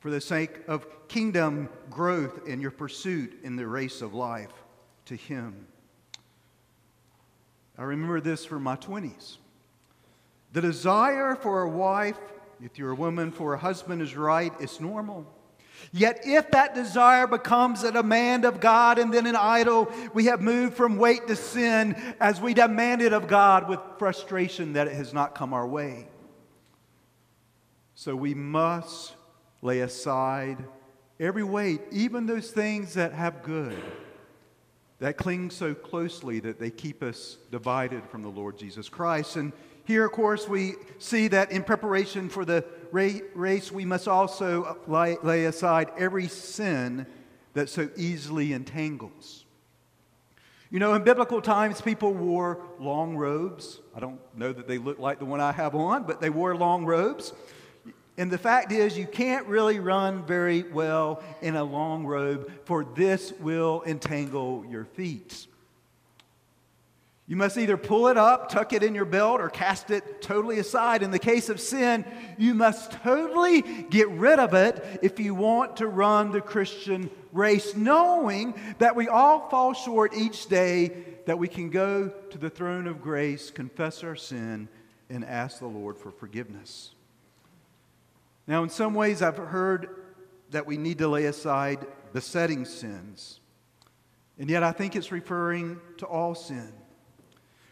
for 0.01 0.09
the 0.09 0.19
sake 0.19 0.59
of 0.67 0.85
kingdom 1.07 1.69
growth 1.89 2.47
and 2.47 2.61
your 2.61 2.71
pursuit 2.71 3.39
in 3.43 3.55
the 3.55 3.65
race 3.65 4.01
of 4.01 4.13
life 4.13 4.51
to 5.05 5.15
Him. 5.15 5.67
I 7.77 7.83
remember 7.83 8.19
this 8.19 8.43
from 8.43 8.63
my 8.63 8.75
20s. 8.75 9.37
The 10.53 10.61
desire 10.61 11.35
for 11.35 11.61
a 11.61 11.69
wife, 11.69 12.17
if 12.61 12.77
you're 12.77 12.91
a 12.91 12.95
woman, 12.95 13.31
for 13.31 13.53
a 13.53 13.57
husband 13.57 14.01
is 14.01 14.15
right, 14.15 14.51
it's 14.59 14.79
normal. 14.79 15.25
Yet, 15.91 16.21
if 16.25 16.51
that 16.51 16.75
desire 16.75 17.27
becomes 17.27 17.83
a 17.83 17.91
demand 17.91 18.43
of 18.45 18.59
God 18.59 18.99
and 18.99 19.13
then 19.13 19.25
an 19.25 19.35
idol, 19.35 19.91
we 20.13 20.25
have 20.25 20.41
moved 20.41 20.75
from 20.75 20.97
weight 20.97 21.27
to 21.27 21.35
sin 21.35 21.95
as 22.19 22.41
we 22.41 22.53
demand 22.53 23.01
it 23.01 23.13
of 23.13 23.27
God 23.27 23.69
with 23.69 23.79
frustration 23.97 24.73
that 24.73 24.87
it 24.87 24.93
has 24.93 25.13
not 25.13 25.35
come 25.35 25.53
our 25.53 25.67
way. 25.67 26.07
So, 27.95 28.15
we 28.15 28.33
must 28.33 29.13
lay 29.61 29.81
aside 29.81 30.57
every 31.19 31.43
weight, 31.43 31.81
even 31.91 32.25
those 32.25 32.51
things 32.51 32.95
that 32.95 33.13
have 33.13 33.43
good, 33.43 33.79
that 34.99 35.17
cling 35.17 35.49
so 35.49 35.73
closely 35.73 36.39
that 36.39 36.59
they 36.59 36.71
keep 36.71 37.03
us 37.03 37.37
divided 37.51 38.03
from 38.07 38.23
the 38.23 38.29
Lord 38.29 38.57
Jesus 38.57 38.89
Christ. 38.89 39.35
And 39.35 39.53
here, 39.85 40.05
of 40.05 40.11
course, 40.11 40.47
we 40.47 40.75
see 40.99 41.27
that 41.29 41.51
in 41.51 41.63
preparation 41.63 42.29
for 42.29 42.45
the 42.45 42.65
race, 42.91 43.71
we 43.71 43.85
must 43.85 44.07
also 44.07 44.77
lay, 44.87 45.45
aside 45.45 45.89
every 45.97 46.27
sin 46.27 47.05
that 47.53 47.69
so 47.69 47.89
easily 47.97 48.53
entangles. 48.53 49.45
You 50.69 50.79
know, 50.79 50.93
in 50.93 51.03
biblical 51.03 51.41
times, 51.41 51.81
people 51.81 52.13
wore 52.13 52.61
long 52.79 53.17
robes. 53.17 53.79
I 53.93 53.99
don't 53.99 54.19
know 54.37 54.53
that 54.53 54.67
they 54.67 54.77
looked 54.77 55.01
like 55.01 55.19
the 55.19 55.25
one 55.25 55.41
I 55.41 55.51
have 55.51 55.75
on, 55.75 56.03
but 56.03 56.21
they 56.21 56.29
wore 56.29 56.55
long 56.55 56.85
robes. 56.85 57.33
And 58.17 58.29
the 58.29 58.37
fact 58.37 58.71
is, 58.71 58.97
you 58.97 59.07
can't 59.07 59.47
really 59.47 59.79
run 59.79 60.25
very 60.25 60.63
well 60.63 61.23
in 61.41 61.55
a 61.55 61.63
long 61.63 62.05
robe, 62.05 62.51
for 62.65 62.83
this 62.83 63.31
will 63.39 63.83
entangle 63.85 64.65
your 64.69 64.85
feet. 64.85 65.47
You 67.27 67.37
must 67.37 67.57
either 67.57 67.77
pull 67.77 68.09
it 68.09 68.17
up, 68.17 68.49
tuck 68.49 68.73
it 68.73 68.83
in 68.83 68.93
your 68.93 69.05
belt, 69.05 69.39
or 69.39 69.49
cast 69.49 69.89
it 69.89 70.21
totally 70.21 70.59
aside. 70.59 71.01
In 71.01 71.11
the 71.11 71.19
case 71.19 71.47
of 71.47 71.61
sin, 71.61 72.03
you 72.37 72.53
must 72.53 72.91
totally 72.91 73.61
get 73.61 74.09
rid 74.09 74.37
of 74.37 74.53
it 74.53 74.99
if 75.01 75.17
you 75.17 75.33
want 75.33 75.77
to 75.77 75.87
run 75.87 76.31
the 76.31 76.41
Christian 76.41 77.09
race, 77.31 77.73
knowing 77.73 78.53
that 78.79 78.97
we 78.97 79.07
all 79.07 79.47
fall 79.47 79.73
short 79.73 80.13
each 80.13 80.47
day, 80.47 80.91
that 81.25 81.39
we 81.39 81.47
can 81.47 81.69
go 81.69 82.09
to 82.09 82.37
the 82.37 82.49
throne 82.49 82.85
of 82.85 83.01
grace, 83.01 83.49
confess 83.49 84.03
our 84.03 84.17
sin, 84.17 84.67
and 85.09 85.23
ask 85.23 85.59
the 85.59 85.67
Lord 85.67 85.97
for 85.97 86.11
forgiveness. 86.11 86.91
Now, 88.47 88.63
in 88.63 88.69
some 88.69 88.93
ways, 88.93 89.21
I've 89.21 89.37
heard 89.37 89.89
that 90.49 90.65
we 90.65 90.77
need 90.77 90.97
to 90.99 91.07
lay 91.07 91.25
aside 91.25 91.85
besetting 92.13 92.65
sins. 92.65 93.39
And 94.37 94.49
yet, 94.49 94.63
I 94.63 94.71
think 94.71 94.95
it's 94.95 95.11
referring 95.11 95.79
to 95.97 96.05
all 96.05 96.35
sin. 96.35 96.73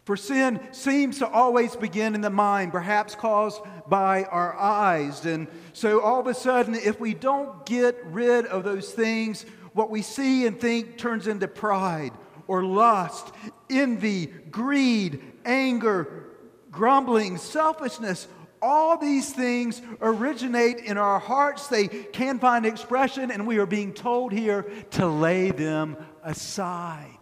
For 0.04 0.16
sin 0.16 0.60
seems 0.72 1.18
to 1.18 1.28
always 1.28 1.76
begin 1.76 2.14
in 2.14 2.20
the 2.20 2.30
mind, 2.30 2.72
perhaps 2.72 3.14
caused 3.14 3.60
by 3.88 4.24
our 4.24 4.56
eyes. 4.56 5.24
And 5.26 5.46
so, 5.72 6.00
all 6.00 6.20
of 6.20 6.26
a 6.26 6.34
sudden, 6.34 6.74
if 6.74 6.98
we 6.98 7.14
don't 7.14 7.64
get 7.66 7.98
rid 8.06 8.46
of 8.46 8.64
those 8.64 8.92
things, 8.92 9.44
what 9.72 9.90
we 9.90 10.02
see 10.02 10.46
and 10.46 10.58
think 10.58 10.98
turns 10.98 11.26
into 11.26 11.46
pride 11.48 12.12
or 12.48 12.64
lust, 12.64 13.32
envy, 13.68 14.26
greed, 14.26 15.22
anger, 15.44 16.26
grumbling, 16.70 17.36
selfishness, 17.36 18.26
all 18.62 18.98
these 18.98 19.32
things 19.32 19.80
originate 20.00 20.78
in 20.78 20.98
our 20.98 21.18
hearts. 21.18 21.68
They 21.68 21.88
can 21.88 22.38
find 22.38 22.66
expression, 22.66 23.30
and 23.30 23.46
we 23.46 23.58
are 23.58 23.66
being 23.66 23.92
told 23.92 24.32
here 24.32 24.70
to 24.92 25.06
lay 25.06 25.50
them 25.50 25.96
aside. 26.22 27.16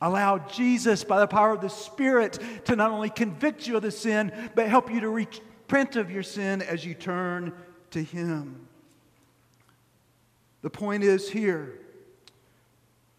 Allow 0.00 0.38
Jesus, 0.38 1.02
by 1.02 1.18
the 1.20 1.26
power 1.26 1.52
of 1.52 1.60
the 1.60 1.68
Spirit, 1.68 2.38
to 2.66 2.76
not 2.76 2.92
only 2.92 3.10
convict 3.10 3.66
you 3.66 3.76
of 3.76 3.82
the 3.82 3.90
sin, 3.90 4.32
but 4.54 4.68
help 4.68 4.92
you 4.92 5.00
to 5.00 5.08
repent 5.08 5.96
of 5.96 6.10
your 6.10 6.22
sin 6.22 6.62
as 6.62 6.84
you 6.84 6.94
turn 6.94 7.52
to 7.90 8.02
Him. 8.02 8.68
The 10.62 10.70
point 10.70 11.02
is 11.02 11.30
here 11.30 11.80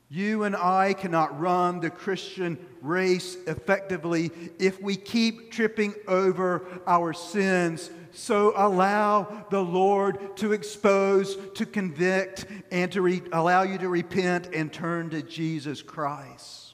you 0.10 0.44
and 0.44 0.56
I 0.56 0.94
cannot 0.94 1.40
run 1.40 1.80
the 1.80 1.92
Christian 1.92 2.58
race 2.82 3.38
effectively 3.46 4.32
if 4.58 4.82
we 4.82 4.96
keep 4.96 5.52
tripping 5.52 5.94
over 6.08 6.66
our 6.88 7.14
sins. 7.14 7.92
So 8.12 8.54
allow 8.56 9.46
the 9.52 9.64
Lord 9.64 10.36
to 10.38 10.52
expose, 10.52 11.38
to 11.54 11.66
convict, 11.66 12.48
and 12.72 12.92
to 12.92 13.04
re- 13.04 13.22
allow 13.32 13.62
you 13.62 13.78
to 13.78 13.88
repent 13.88 14.50
and 14.54 14.74
turn 14.74 15.12
to 15.12 15.22
Jesus 15.22 15.84
Christ. 15.84 16.74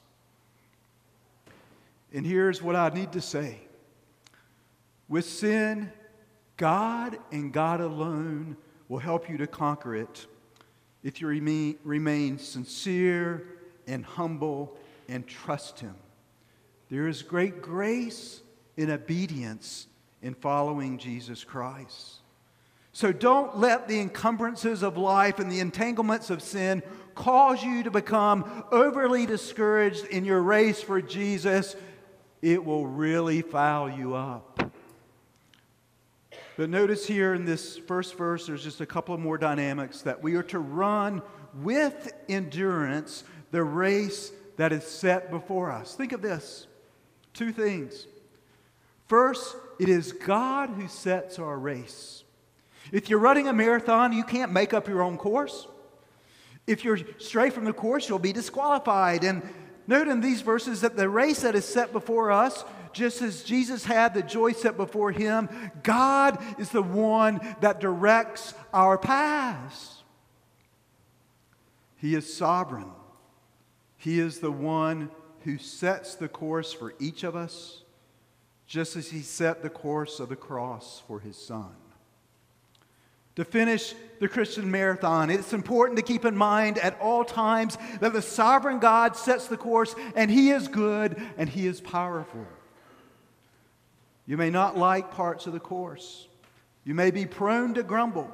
And 2.13 2.25
here's 2.25 2.62
what 2.62 2.77
I 2.77 2.88
need 2.89 3.12
to 3.12 3.22
say 3.22 3.60
With 5.10 5.25
sin, 5.25 5.92
God 6.56 7.18
and 7.34 7.51
God 7.51 7.82
alone 7.82 8.56
will 8.88 9.00
help 9.00 9.30
you 9.30 9.36
to 9.39 9.48
conquer 9.48 9.94
it 9.94 10.25
if 11.06 11.22
you 11.22 11.28
remain, 11.28 11.78
remain 11.84 12.40
sincere 12.40 13.46
and 13.86 14.04
humble 14.04 14.76
and 15.08 15.26
trust 15.28 15.80
Him. 15.80 15.94
There 16.90 17.08
is 17.08 17.22
great 17.22 17.62
grace 17.62 18.42
in 18.76 18.90
obedience 18.90 19.86
in 20.24 20.34
following 20.34 20.98
Jesus 20.98 21.44
Christ. 21.44 22.16
So 22.92 23.12
don't 23.12 23.60
let 23.60 23.88
the 23.88 24.00
encumbrances 24.00 24.82
of 24.82 24.98
life 24.98 25.38
and 25.38 25.52
the 25.52 25.60
entanglements 25.60 26.32
of 26.32 26.42
sin 26.42 26.82
cause 27.14 27.64
you 27.64 27.84
to 27.84 27.92
become 27.92 28.64
overly 28.72 29.28
discouraged 29.28 30.06
in 30.06 30.26
your 30.26 30.42
race 30.42 30.82
for 30.82 31.02
Jesus. 31.04 31.76
It 32.42 32.66
will 32.66 32.88
really 32.88 33.44
foul 33.44 33.92
you 33.92 34.16
up. 34.16 34.72
But 36.58 36.70
notice 36.70 37.06
here 37.06 37.34
in 37.34 37.44
this 37.44 37.78
first 37.78 38.18
verse, 38.18 38.48
there's 38.48 38.64
just 38.64 38.80
a 38.80 38.86
couple 38.86 39.14
of 39.14 39.20
more 39.20 39.38
dynamics 39.38 40.02
that 40.04 40.24
we 40.24 40.36
are 40.36 40.44
to 40.44 40.60
run 40.60 41.22
with 41.54 42.14
endurance 42.30 43.24
the 43.52 43.64
race 43.64 44.32
that 44.58 44.72
is 44.72 44.86
set 44.86 45.32
before 45.32 45.72
us. 45.72 45.96
Think 45.96 46.12
of 46.14 46.22
this 46.22 46.68
two 47.34 47.52
things. 47.52 48.08
First, 49.08 49.56
it 49.80 49.90
is 49.90 50.14
God 50.14 50.70
who 50.70 50.88
sets 50.88 51.38
our 51.38 51.60
race. 51.60 52.24
If 52.92 53.10
you're 53.10 53.20
running 53.20 53.48
a 53.48 53.54
marathon, 53.54 54.14
you 54.14 54.24
can't 54.24 54.52
make 54.52 54.74
up 54.74 54.88
your 54.88 55.02
own 55.02 55.18
course. 55.18 55.68
If 56.66 56.84
you're 56.84 57.00
stray 57.20 57.50
from 57.50 57.66
the 57.66 57.74
course, 57.74 58.08
you'll 58.08 58.20
be 58.20 58.34
disqualified. 58.34 59.24
And 59.24 59.42
note 59.86 60.08
in 60.08 60.22
these 60.22 60.42
verses 60.42 60.82
that 60.82 60.96
the 60.96 61.10
race 61.10 61.42
that 61.42 61.56
is 61.56 61.66
set 61.66 61.92
before 61.92 62.32
us, 62.32 62.64
just 62.96 63.22
as 63.22 63.44
Jesus 63.44 63.84
had 63.84 64.14
the 64.14 64.24
joy 64.24 64.54
set 64.54 64.78
before 64.78 65.12
him, 65.12 65.50
God 65.84 66.42
is 66.58 66.70
the 66.70 66.82
one 66.82 67.42
that 67.60 67.82
directs 67.82 68.54
our 68.74 68.98
paths. 68.98 70.02
He 71.98 72.16
is 72.16 72.34
sovereign. 72.34 72.90
He 73.98 74.20
is 74.20 74.40
the 74.40 74.52
one 74.52 75.12
who 75.44 75.58
sets 75.58 76.16
the 76.16 76.30
course 76.30 76.72
for 76.72 76.94
each 76.98 77.25
of 77.25 77.36
us, 77.36 77.84
just 78.66 78.96
as 78.96 79.12
he 79.12 79.22
set 79.22 79.62
the 79.62 79.70
course 79.70 80.22
of 80.22 80.30
the 80.30 80.36
cross 80.38 81.04
for 81.06 81.20
his 81.20 81.36
son 81.36 81.75
to 83.36 83.44
finish 83.44 83.94
the 84.22 84.30
Christian 84.30 84.72
marathon. 84.72 85.30
It's 85.30 85.52
important 85.52 85.98
to 85.98 86.04
keep 86.04 86.24
in 86.24 86.38
mind 86.38 86.78
at 86.78 86.98
all 87.02 87.25
times 87.25 87.78
that 88.00 88.14
the 88.14 88.22
sovereign 88.22 88.80
God 88.80 89.18
sets 89.18 89.48
the 89.48 89.58
course 89.58 89.94
and 90.16 90.32
He 90.32 90.52
is 90.52 90.70
good 90.70 91.22
and 91.38 91.50
He 91.50 91.68
is 91.68 91.82
powerful. 91.82 92.46
You 94.25 94.38
may 94.38 94.50
not 94.50 94.77
like 94.77 95.12
parts 95.12 95.46
of 95.48 95.53
the 95.53 95.60
course, 95.60 96.27
you 96.84 96.94
may 96.94 97.12
be 97.12 97.25
prone 97.25 97.74
to 97.75 97.84
grumble. 97.84 98.32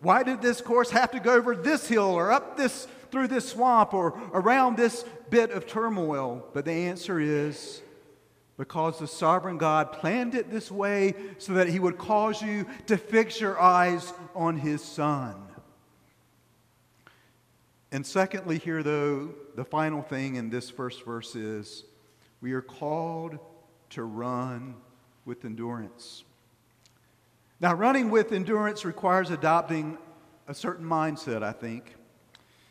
Why 0.00 0.22
did 0.22 0.42
this 0.42 0.60
course 0.60 0.90
have 0.90 1.10
to 1.12 1.20
go 1.20 1.34
over 1.34 1.56
this 1.56 1.88
hill 1.88 2.10
or 2.10 2.30
up 2.30 2.56
this 2.56 2.86
through 3.10 3.28
this 3.28 3.48
swamp 3.48 3.94
or 3.94 4.18
around 4.32 4.76
this 4.76 5.04
bit 5.30 5.50
of 5.50 5.66
turmoil? 5.66 6.46
But 6.52 6.64
the 6.64 6.72
answer 6.72 7.18
is 7.18 7.80
because 8.58 8.98
the 8.98 9.06
sovereign 9.06 9.58
God 9.58 9.92
planned 9.92 10.34
it 10.34 10.50
this 10.50 10.70
way 10.70 11.14
so 11.38 11.54
that 11.54 11.68
he 11.68 11.78
would 11.78 11.98
cause 11.98 12.42
you 12.42 12.66
to 12.86 12.96
fix 12.96 13.40
your 13.40 13.60
eyes 13.60 14.12
on 14.34 14.58
his 14.58 14.82
son. 14.82 15.34
And 17.92 18.04
secondly, 18.04 18.58
here, 18.58 18.82
though, 18.82 19.30
the 19.54 19.64
final 19.64 20.02
thing 20.02 20.36
in 20.36 20.50
this 20.50 20.68
first 20.68 21.04
verse 21.04 21.34
is 21.34 21.84
we 22.40 22.52
are 22.52 22.62
called 22.62 23.38
to 23.90 24.02
run 24.02 24.74
with 25.26 25.44
endurance. 25.44 26.24
Now, 27.60 27.74
running 27.74 28.10
with 28.10 28.32
endurance 28.32 28.84
requires 28.84 29.30
adopting 29.30 29.98
a 30.46 30.54
certain 30.54 30.86
mindset, 30.86 31.42
I 31.42 31.52
think. 31.52 31.94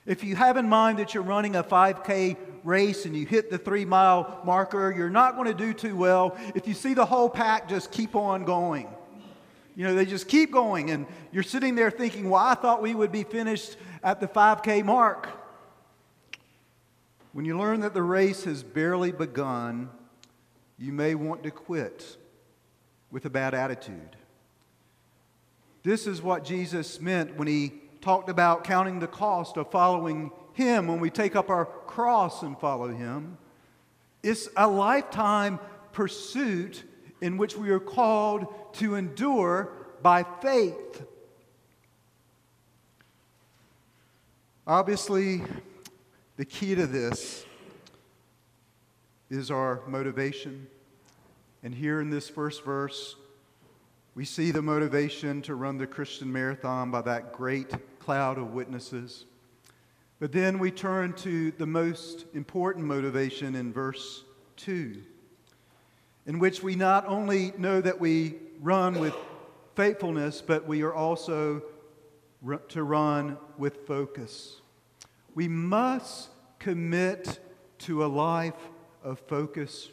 If 0.05 0.23
you 0.23 0.35
have 0.35 0.55
in 0.55 0.69
mind 0.69 0.99
that 0.99 1.13
you're 1.13 1.23
running 1.23 1.55
a 1.55 1.63
5K 1.63 2.37
race 2.63 3.05
and 3.05 3.15
you 3.15 3.25
hit 3.25 3.49
the 3.49 3.57
three 3.57 3.83
mile 3.83 4.41
marker, 4.45 4.93
you're 4.95 5.09
not 5.09 5.35
going 5.35 5.47
to 5.47 5.53
do 5.53 5.73
too 5.73 5.95
well. 5.95 6.37
If 6.55 6.67
you 6.67 6.73
see 6.73 6.93
the 6.93 7.05
whole 7.05 7.29
pack 7.29 7.67
just 7.67 7.91
keep 7.91 8.15
on 8.15 8.45
going, 8.45 8.87
you 9.75 9.83
know, 9.83 9.93
they 9.93 10.05
just 10.05 10.29
keep 10.29 10.51
going, 10.51 10.91
and 10.91 11.05
you're 11.33 11.43
sitting 11.43 11.75
there 11.75 11.91
thinking, 11.91 12.29
well, 12.29 12.41
I 12.41 12.53
thought 12.53 12.81
we 12.81 12.95
would 12.95 13.11
be 13.11 13.23
finished 13.23 13.75
at 14.03 14.21
the 14.21 14.27
5K 14.27 14.85
mark. 14.85 15.27
When 17.33 17.43
you 17.43 17.57
learn 17.57 17.81
that 17.81 17.93
the 17.93 18.03
race 18.03 18.45
has 18.45 18.63
barely 18.63 19.11
begun, 19.11 19.89
you 20.77 20.93
may 20.93 21.15
want 21.15 21.43
to 21.43 21.51
quit 21.51 22.15
with 23.11 23.25
a 23.25 23.29
bad 23.29 23.53
attitude. 23.53 24.15
This 25.83 26.07
is 26.07 26.21
what 26.21 26.43
Jesus 26.43 26.99
meant 26.99 27.35
when 27.37 27.47
he 27.47 27.73
talked 28.01 28.29
about 28.29 28.63
counting 28.63 28.99
the 28.99 29.07
cost 29.07 29.57
of 29.57 29.71
following 29.71 30.31
him 30.55 30.87
when 30.87 31.01
we 31.01 31.09
take 31.09 31.35
up 31.35 31.49
our 31.49 31.65
cross 31.65 32.41
and 32.41 32.57
follow 32.57 32.87
Him. 32.87 33.37
It's 34.23 34.47
a 34.55 34.67
lifetime 34.67 35.59
pursuit 35.91 36.83
in 37.21 37.37
which 37.37 37.55
we 37.57 37.69
are 37.69 37.79
called 37.79 38.73
to 38.75 38.95
endure 38.95 39.69
by 40.01 40.23
faith. 40.41 41.03
Obviously, 44.65 45.43
the 46.37 46.45
key 46.45 46.73
to 46.73 46.87
this 46.87 47.45
is 49.29 49.51
our 49.51 49.81
motivation. 49.87 50.67
And 51.65 51.73
here 51.73 51.99
in 51.99 52.11
this 52.11 52.29
first 52.29 52.63
verse, 52.63 53.15
we 54.13 54.23
see 54.23 54.51
the 54.51 54.61
motivation 54.61 55.41
to 55.41 55.55
run 55.55 55.79
the 55.79 55.87
Christian 55.87 56.31
marathon 56.31 56.91
by 56.91 57.01
that 57.01 57.33
great 57.33 57.73
cloud 57.97 58.37
of 58.37 58.53
witnesses. 58.53 59.25
But 60.19 60.31
then 60.31 60.59
we 60.59 60.69
turn 60.69 61.13
to 61.13 61.49
the 61.49 61.65
most 61.65 62.25
important 62.35 62.85
motivation 62.85 63.55
in 63.55 63.73
verse 63.73 64.23
2, 64.57 65.01
in 66.27 66.37
which 66.37 66.61
we 66.61 66.75
not 66.75 67.07
only 67.07 67.51
know 67.57 67.81
that 67.81 67.99
we 67.99 68.35
run 68.61 68.99
with 68.99 69.15
faithfulness, 69.73 70.43
but 70.45 70.67
we 70.67 70.83
are 70.83 70.93
also 70.93 71.63
to 72.67 72.83
run 72.83 73.39
with 73.57 73.87
focus. 73.87 74.61
We 75.33 75.47
must 75.47 76.29
commit 76.59 77.39
to 77.79 78.05
a 78.05 78.07
life 78.07 78.53
of 79.03 79.17
focus 79.21 79.89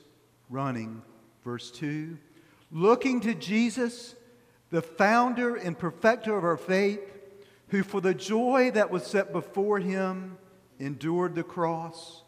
running. 0.50 1.00
Verse 1.44 1.70
2 1.70 2.18
looking 2.70 3.20
to 3.20 3.34
Jesus, 3.34 4.14
the 4.70 4.82
founder 4.82 5.56
and 5.56 5.78
perfecter 5.78 6.36
of 6.36 6.44
our 6.44 6.56
faith 6.56 7.00
who 7.68 7.82
for 7.82 8.00
the 8.00 8.14
joy 8.14 8.70
that 8.72 8.90
was 8.90 9.06
set 9.06 9.32
before 9.32 9.78
him 9.78 10.38
endured 10.78 11.34
the 11.34 11.42
cross, 11.42 12.22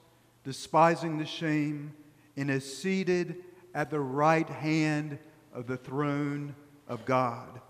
despising 0.45 1.19
the 1.19 1.27
shame, 1.27 1.93
and 2.37 2.51
is 2.51 2.79
seated 2.79 3.37
at 3.75 3.91
the 3.91 4.01
right 4.01 4.49
hand 4.49 5.19
of 5.53 5.67
the 5.67 5.77
throne 5.77 6.55
of 6.89 7.05
God. 7.05 7.61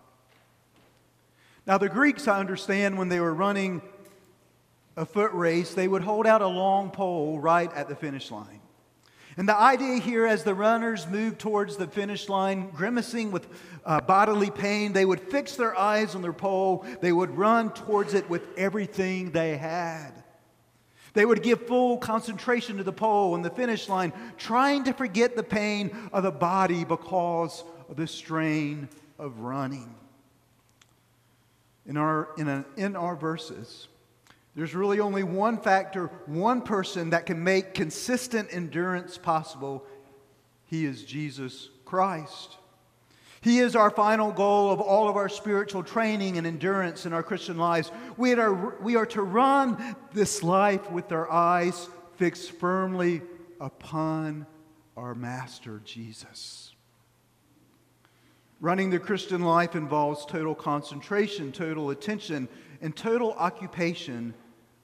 Now, 1.66 1.78
the 1.78 1.88
Greeks, 1.88 2.28
I 2.28 2.38
understand, 2.38 2.98
when 2.98 3.09
they 3.09 3.20
were 3.20 3.35
running 3.35 3.80
a 4.96 5.07
foot 5.07 5.33
race, 5.33 5.74
they 5.74 5.88
would 5.88 6.02
hold 6.02 6.26
out 6.26 6.42
a 6.42 6.46
long 6.46 6.90
pole 6.90 7.38
right 7.38 7.72
at 7.72 7.88
the 7.88 7.96
finish 7.96 8.30
line. 8.30 8.61
And 9.37 9.49
the 9.49 9.57
idea 9.57 9.97
here, 9.97 10.27
as 10.27 10.44
the 10.44 10.55
runners 10.55 11.09
moved 11.09 11.40
towards 11.40 11.77
the 11.77 11.88
finish 11.88 12.29
line, 12.29 12.70
grimacing 12.70 13.33
with 13.33 13.49
uh, 13.85 14.01
bodily 14.01 14.51
pain, 14.51 14.92
they 14.92 15.05
would 15.05 15.20
fix 15.20 15.57
their 15.57 15.77
eyes 15.77 16.14
on 16.14 16.23
their 16.23 16.33
pole. 16.33 16.85
They 17.01 17.12
would 17.12 17.37
run 17.37 17.73
towards 17.73 18.14
it 18.14 18.31
with 18.31 18.42
everything 18.57 19.33
they 19.33 19.57
had. 19.57 20.12
They 21.14 21.25
would 21.25 21.42
give 21.42 21.66
full 21.66 21.99
concentration 21.99 22.77
to 22.77 22.85
the 22.85 22.92
pole 22.92 23.35
and 23.35 23.44
the 23.44 23.51
finish 23.51 23.88
line, 23.88 24.12
trying 24.37 24.85
to 24.85 24.92
forget 24.92 25.37
the 25.37 25.42
pain 25.42 25.97
of 26.12 26.23
the 26.23 26.33
body 26.33 26.85
because 26.85 27.64
of 27.88 27.97
the 27.97 28.07
strain 28.07 28.88
of 29.18 29.38
running. 29.40 29.94
In 31.87 31.97
our, 31.97 32.29
in, 32.38 32.49
a, 32.49 32.64
in 32.77 32.97
our 32.97 33.14
verses, 33.14 33.88
there's 34.57 34.75
really 34.75 35.01
only 35.01 35.25
one 35.25 35.59
factor, 35.59 36.07
one 36.27 36.62
person 36.62 37.11
that 37.11 37.27
can 37.27 37.43
make 37.43 37.75
consistent 37.75 38.49
endurance 38.53 39.19
possible. 39.19 39.85
He 40.67 40.85
is 40.85 41.03
Jesus 41.03 41.71
Christ. 41.85 42.57
He 43.40 43.59
is 43.59 43.77
our 43.77 43.90
final 43.90 44.33
goal 44.33 44.71
of 44.71 44.81
all 44.81 45.09
of 45.09 45.17
our 45.17 45.29
spiritual 45.29 45.83
training 45.83 46.38
and 46.38 46.47
endurance 46.47 47.05
in 47.05 47.12
our 47.12 47.23
Christian 47.23 47.59
lives. 47.59 47.90
We 48.17 48.33
are, 48.35 48.81
we 48.81 48.97
are 48.97 49.07
to 49.07 49.23
run 49.23 49.97
this 50.12 50.43
life 50.43 50.90
with 50.90 51.12
our 51.12 51.31
eyes 51.31 51.88
fixed 52.17 52.53
firmly 52.53 53.23
upon 53.61 54.47
our 54.97 55.14
Master 55.14 55.83
Jesus. 55.85 56.73
Running 58.61 58.88
the 58.88 58.99
Christian 59.01 59.43
life 59.43 59.75
involves 59.75 60.25
total 60.25 60.55
concentration, 60.55 61.53
total 61.53 61.90
attention, 61.90 62.49
and 62.81 62.97
total 62.97 63.33
occupation 63.33 64.33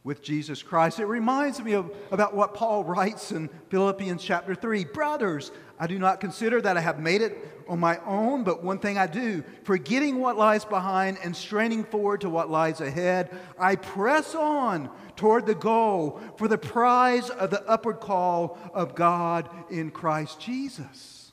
with 0.03 0.23
Jesus 0.23 0.63
Christ. 0.63 0.99
It 0.99 1.05
reminds 1.07 1.61
me 1.61 1.75
of 1.75 1.95
about 2.11 2.35
what 2.35 2.55
Paul 2.55 2.85
writes 2.85 3.33
in 3.33 3.51
Philippians 3.69 4.23
chapter 4.23 4.55
3. 4.55 4.85
Brothers, 4.85 5.53
I 5.79 5.87
do 5.87 5.99
not 5.99 6.21
consider 6.21 6.61
that 6.63 6.77
I 6.77 6.81
have 6.81 6.99
made 6.99 7.21
it 7.21 7.65
on 7.69 7.79
my 7.79 7.99
own, 8.05 8.43
but 8.43 8.65
one 8.65 8.79
thing 8.79 8.99
I 8.99 9.07
do, 9.07 9.45
forgetting 9.65 10.19
what 10.19 10.37
lies 10.37 10.65
behind 10.65 11.19
and 11.23 11.37
straining 11.37 11.85
forward 11.85 12.23
to 12.23 12.31
what 12.31 12.51
lies 12.51 12.81
ahead, 12.81 13.31
I 13.59 13.77
press 13.77 14.35
on 14.35 14.91
toward 15.17 15.47
the 15.47 15.55
goal 15.55 16.21
for 16.37 16.49
the 16.49 16.59
prize 16.59 17.29
of 17.31 17.51
the 17.51 17.63
upward 17.69 18.01
call 18.01 18.59
of 18.75 18.95
God 18.95 19.49
in 19.71 19.91
Christ 19.91 20.41
Jesus. 20.41 21.33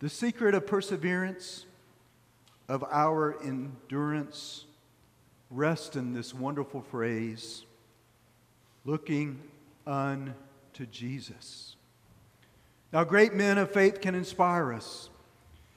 The 0.00 0.08
secret 0.08 0.54
of 0.54 0.66
perseverance, 0.66 1.64
of 2.68 2.84
our 2.90 3.40
endurance, 3.42 4.64
rest 5.50 5.96
in 5.96 6.12
this 6.12 6.32
wonderful 6.32 6.80
phrase 6.80 7.64
looking 8.84 9.40
unto 9.86 10.86
Jesus. 10.90 11.76
Now, 12.92 13.04
great 13.04 13.34
men 13.34 13.58
of 13.58 13.70
faith 13.70 14.00
can 14.00 14.14
inspire 14.14 14.72
us. 14.72 15.10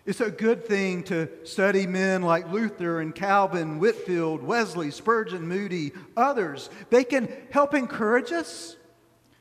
It's 0.06 0.22
a 0.22 0.32
good 0.32 0.66
thing 0.66 1.04
to 1.04 1.30
study 1.44 1.88
men 1.88 2.24
like 2.24 2.52
Luther 2.52 3.00
and 3.00 3.16
Calvin, 3.16 3.80
Whitefield, 3.80 4.44
Wesley, 4.44 4.92
Spurgeon, 4.92 5.48
Moody, 5.48 5.92
others. 6.18 6.70
They 6.90 7.04
can 7.04 7.30
help 7.52 7.74
encourage 7.74 8.32
us. 8.32 8.76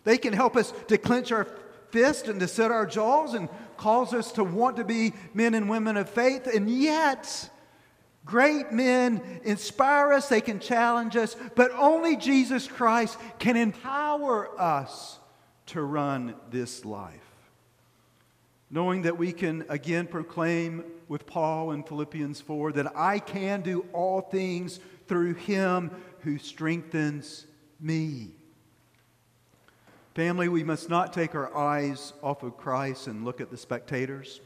They 0.04 0.18
can 0.18 0.32
help 0.32 0.56
us 0.56 0.72
to 0.88 0.98
clench 0.98 1.32
our 1.32 1.48
fist 1.90 2.28
and 2.28 2.40
to 2.40 2.48
set 2.48 2.70
our 2.70 2.86
jaws 2.86 3.34
and 3.34 3.48
cause 3.76 4.14
us 4.14 4.32
to 4.32 4.44
want 4.44 4.76
to 4.76 4.84
be 4.84 5.12
men 5.34 5.54
and 5.54 5.68
women 5.68 5.96
of 5.96 6.08
faith. 6.08 6.46
And 6.46 6.70
yet, 6.70 7.50
Great 8.24 8.70
men 8.70 9.20
inspire 9.44 10.12
us, 10.12 10.28
they 10.28 10.40
can 10.40 10.60
challenge 10.60 11.16
us, 11.16 11.36
but 11.56 11.72
only 11.72 12.16
Jesus 12.16 12.68
Christ 12.68 13.18
can 13.38 13.56
empower 13.56 14.60
us 14.60 15.18
to 15.66 15.82
run 15.82 16.34
this 16.50 16.84
life. 16.84 17.18
Knowing 18.70 19.02
that 19.02 19.18
we 19.18 19.32
can 19.32 19.64
again 19.68 20.06
proclaim 20.06 20.84
with 21.08 21.26
Paul 21.26 21.72
in 21.72 21.82
Philippians 21.82 22.40
4 22.40 22.72
that 22.72 22.96
I 22.96 23.18
can 23.18 23.60
do 23.60 23.84
all 23.92 24.20
things 24.20 24.80
through 25.08 25.34
him 25.34 25.90
who 26.20 26.38
strengthens 26.38 27.46
me. 27.80 28.28
Family, 30.14 30.48
we 30.48 30.62
must 30.62 30.88
not 30.88 31.12
take 31.12 31.34
our 31.34 31.54
eyes 31.56 32.12
off 32.22 32.42
of 32.42 32.56
Christ 32.56 33.08
and 33.08 33.24
look 33.24 33.40
at 33.40 33.50
the 33.50 33.56
spectators. 33.56 34.40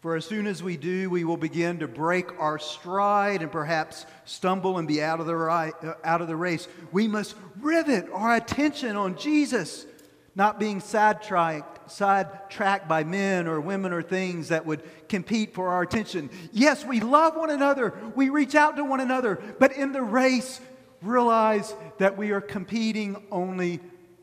For 0.00 0.14
as 0.14 0.26
soon 0.26 0.46
as 0.46 0.62
we 0.62 0.76
do, 0.76 1.08
we 1.08 1.24
will 1.24 1.36
begin 1.36 1.78
to 1.78 1.88
break 1.88 2.38
our 2.38 2.58
stride 2.58 3.42
and 3.42 3.50
perhaps 3.50 4.06
stumble 4.24 4.78
and 4.78 4.86
be 4.86 5.02
out 5.02 5.20
of 5.20 5.26
the, 5.26 5.34
uh, 5.34 5.94
out 6.04 6.20
of 6.20 6.28
the 6.28 6.36
race. 6.36 6.68
We 6.92 7.08
must 7.08 7.34
rivet 7.60 8.08
our 8.12 8.36
attention 8.36 8.94
on 8.96 9.16
Jesus, 9.16 9.86
not 10.34 10.60
being 10.60 10.80
sidetracked, 10.80 11.90
sidetracked 11.90 12.88
by 12.88 13.04
men 13.04 13.46
or 13.48 13.60
women 13.60 13.92
or 13.92 14.02
things 14.02 14.48
that 14.48 14.66
would 14.66 14.82
compete 15.08 15.54
for 15.54 15.68
our 15.68 15.82
attention. 15.82 16.30
Yes, 16.52 16.84
we 16.84 17.00
love 17.00 17.34
one 17.34 17.50
another, 17.50 17.94
we 18.14 18.28
reach 18.28 18.54
out 18.54 18.76
to 18.76 18.84
one 18.84 19.00
another, 19.00 19.40
but 19.58 19.72
in 19.72 19.92
the 19.92 20.02
race, 20.02 20.60
realize 21.00 21.74
that 21.98 22.16
we 22.16 22.32
are 22.32 22.40
competing 22.40 23.24
only 23.30 23.80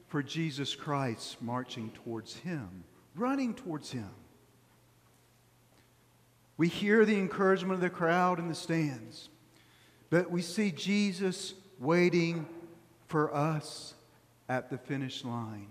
for 0.08 0.22
Jesus 0.22 0.76
Christ, 0.76 1.42
marching 1.42 1.90
towards 1.92 2.36
Him, 2.38 2.84
running 3.16 3.56
towards 3.56 3.92
Him. 3.92 4.10
We 6.58 6.68
hear 6.68 7.06
the 7.06 7.18
encouragement 7.18 7.74
of 7.76 7.82
the 7.82 7.90
crowd 7.90 8.40
in 8.40 8.48
the 8.48 8.56
stands, 8.56 9.30
but 10.10 10.30
we 10.30 10.42
see 10.42 10.72
Jesus 10.72 11.56
waiting 11.80 12.46
for 13.08 13.34
us 13.34 13.96
at 14.48 14.70
the 14.70 14.78
finish 14.78 15.24
line. 15.24 15.68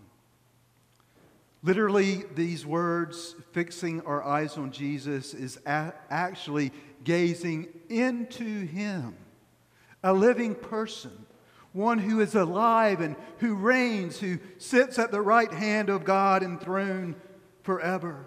Literally, 1.63 2.25
these 2.35 2.67
words, 2.67 3.37
fixing 3.53 4.01
our 4.01 4.23
eyes 4.25 4.59
on 4.59 4.73
Jesus, 4.73 5.33
is 5.33 5.59
a- 5.65 5.95
actually 6.11 6.73
gazing 7.05 7.69
into 7.89 8.67
Him, 8.67 9.15
a 10.03 10.13
living 10.13 10.57
person, 10.57 11.27
one 11.73 11.99
who 11.99 12.21
is 12.21 12.35
alive 12.35 13.01
and 13.01 13.15
who 13.39 13.55
reigns, 13.55 14.19
who 14.19 14.39
sits 14.59 14.99
at 14.99 15.13
the 15.13 15.21
right 15.21 15.53
hand 15.53 15.89
of 15.89 16.05
God 16.05 16.43
enthroned 16.43 17.15
forever. 17.63 18.27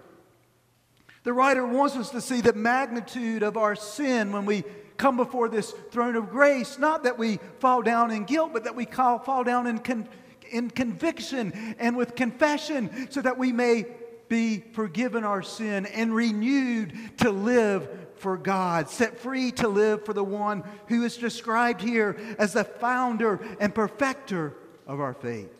The 1.26 1.32
writer 1.32 1.66
wants 1.66 1.96
us 1.96 2.10
to 2.10 2.20
see 2.20 2.40
the 2.40 2.52
magnitude 2.52 3.42
of 3.42 3.56
our 3.56 3.74
sin 3.74 4.30
when 4.30 4.46
we 4.46 4.62
come 4.96 5.16
before 5.16 5.48
this 5.48 5.72
throne 5.90 6.14
of 6.14 6.30
grace. 6.30 6.78
Not 6.78 7.02
that 7.02 7.18
we 7.18 7.40
fall 7.58 7.82
down 7.82 8.12
in 8.12 8.22
guilt, 8.22 8.52
but 8.52 8.62
that 8.62 8.76
we 8.76 8.84
fall 8.84 9.42
down 9.42 9.66
in, 9.66 9.80
con- 9.80 10.08
in 10.52 10.70
conviction 10.70 11.74
and 11.80 11.96
with 11.96 12.14
confession 12.14 13.08
so 13.10 13.20
that 13.22 13.36
we 13.38 13.50
may 13.50 13.86
be 14.28 14.58
forgiven 14.72 15.24
our 15.24 15.42
sin 15.42 15.86
and 15.86 16.14
renewed 16.14 16.92
to 17.18 17.32
live 17.32 17.88
for 18.18 18.36
God, 18.36 18.88
set 18.88 19.18
free 19.18 19.50
to 19.50 19.66
live 19.66 20.04
for 20.04 20.12
the 20.12 20.22
one 20.22 20.62
who 20.86 21.02
is 21.02 21.16
described 21.16 21.80
here 21.80 22.16
as 22.38 22.52
the 22.52 22.62
founder 22.62 23.40
and 23.58 23.74
perfecter 23.74 24.54
of 24.86 25.00
our 25.00 25.14
faith. 25.14 25.50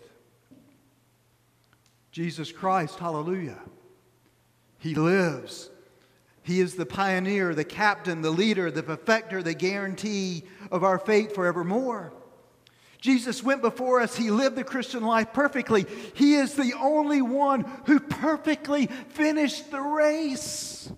Jesus 2.12 2.52
Christ, 2.52 3.00
hallelujah. 3.00 3.58
He 4.86 4.94
lives. 4.94 5.68
He 6.44 6.60
is 6.60 6.76
the 6.76 6.86
pioneer, 6.86 7.56
the 7.56 7.64
captain, 7.64 8.22
the 8.22 8.30
leader, 8.30 8.70
the 8.70 8.84
perfecter, 8.84 9.42
the 9.42 9.52
guarantee 9.52 10.44
of 10.70 10.84
our 10.84 11.00
fate 11.00 11.34
forevermore. 11.34 12.12
Jesus 13.00 13.42
went 13.42 13.62
before 13.62 14.00
us. 14.00 14.16
He 14.16 14.30
lived 14.30 14.54
the 14.54 14.62
Christian 14.62 15.02
life 15.02 15.32
perfectly. 15.32 15.86
He 16.14 16.36
is 16.36 16.54
the 16.54 16.72
only 16.80 17.20
one 17.20 17.62
who 17.86 17.98
perfectly 17.98 18.86
finished 19.08 19.72
the 19.72 19.80
race. 19.80 20.88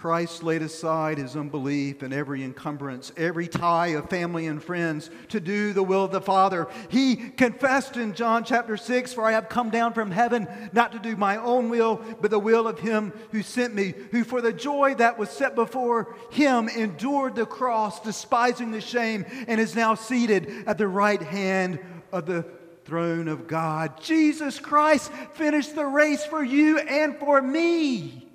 Christ 0.00 0.42
laid 0.42 0.62
aside 0.62 1.18
his 1.18 1.36
unbelief 1.36 2.00
and 2.00 2.14
every 2.14 2.42
encumbrance, 2.42 3.12
every 3.18 3.46
tie 3.46 3.88
of 3.88 4.08
family 4.08 4.46
and 4.46 4.64
friends 4.64 5.10
to 5.28 5.40
do 5.40 5.74
the 5.74 5.82
will 5.82 6.02
of 6.02 6.10
the 6.10 6.22
Father. 6.22 6.68
He 6.88 7.16
confessed 7.16 7.98
in 7.98 8.14
John 8.14 8.42
chapter 8.42 8.78
6 8.78 9.12
For 9.12 9.26
I 9.26 9.32
have 9.32 9.50
come 9.50 9.68
down 9.68 9.92
from 9.92 10.10
heaven 10.10 10.48
not 10.72 10.92
to 10.92 10.98
do 10.98 11.16
my 11.16 11.36
own 11.36 11.68
will, 11.68 12.02
but 12.18 12.30
the 12.30 12.38
will 12.38 12.66
of 12.66 12.78
him 12.78 13.12
who 13.30 13.42
sent 13.42 13.74
me, 13.74 13.92
who 14.10 14.24
for 14.24 14.40
the 14.40 14.54
joy 14.54 14.94
that 14.94 15.18
was 15.18 15.28
set 15.28 15.54
before 15.54 16.16
him 16.30 16.70
endured 16.70 17.34
the 17.34 17.44
cross, 17.44 18.00
despising 18.00 18.70
the 18.70 18.80
shame, 18.80 19.26
and 19.48 19.60
is 19.60 19.76
now 19.76 19.94
seated 19.94 20.66
at 20.66 20.78
the 20.78 20.88
right 20.88 21.20
hand 21.20 21.78
of 22.10 22.24
the 22.24 22.46
throne 22.86 23.28
of 23.28 23.46
God. 23.46 24.00
Jesus 24.00 24.58
Christ 24.58 25.12
finished 25.34 25.74
the 25.74 25.84
race 25.84 26.24
for 26.24 26.42
you 26.42 26.78
and 26.78 27.18
for 27.18 27.42
me. 27.42 28.29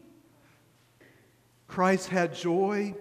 Christ 1.67 2.09
had 2.09 2.35
joy 2.35 2.95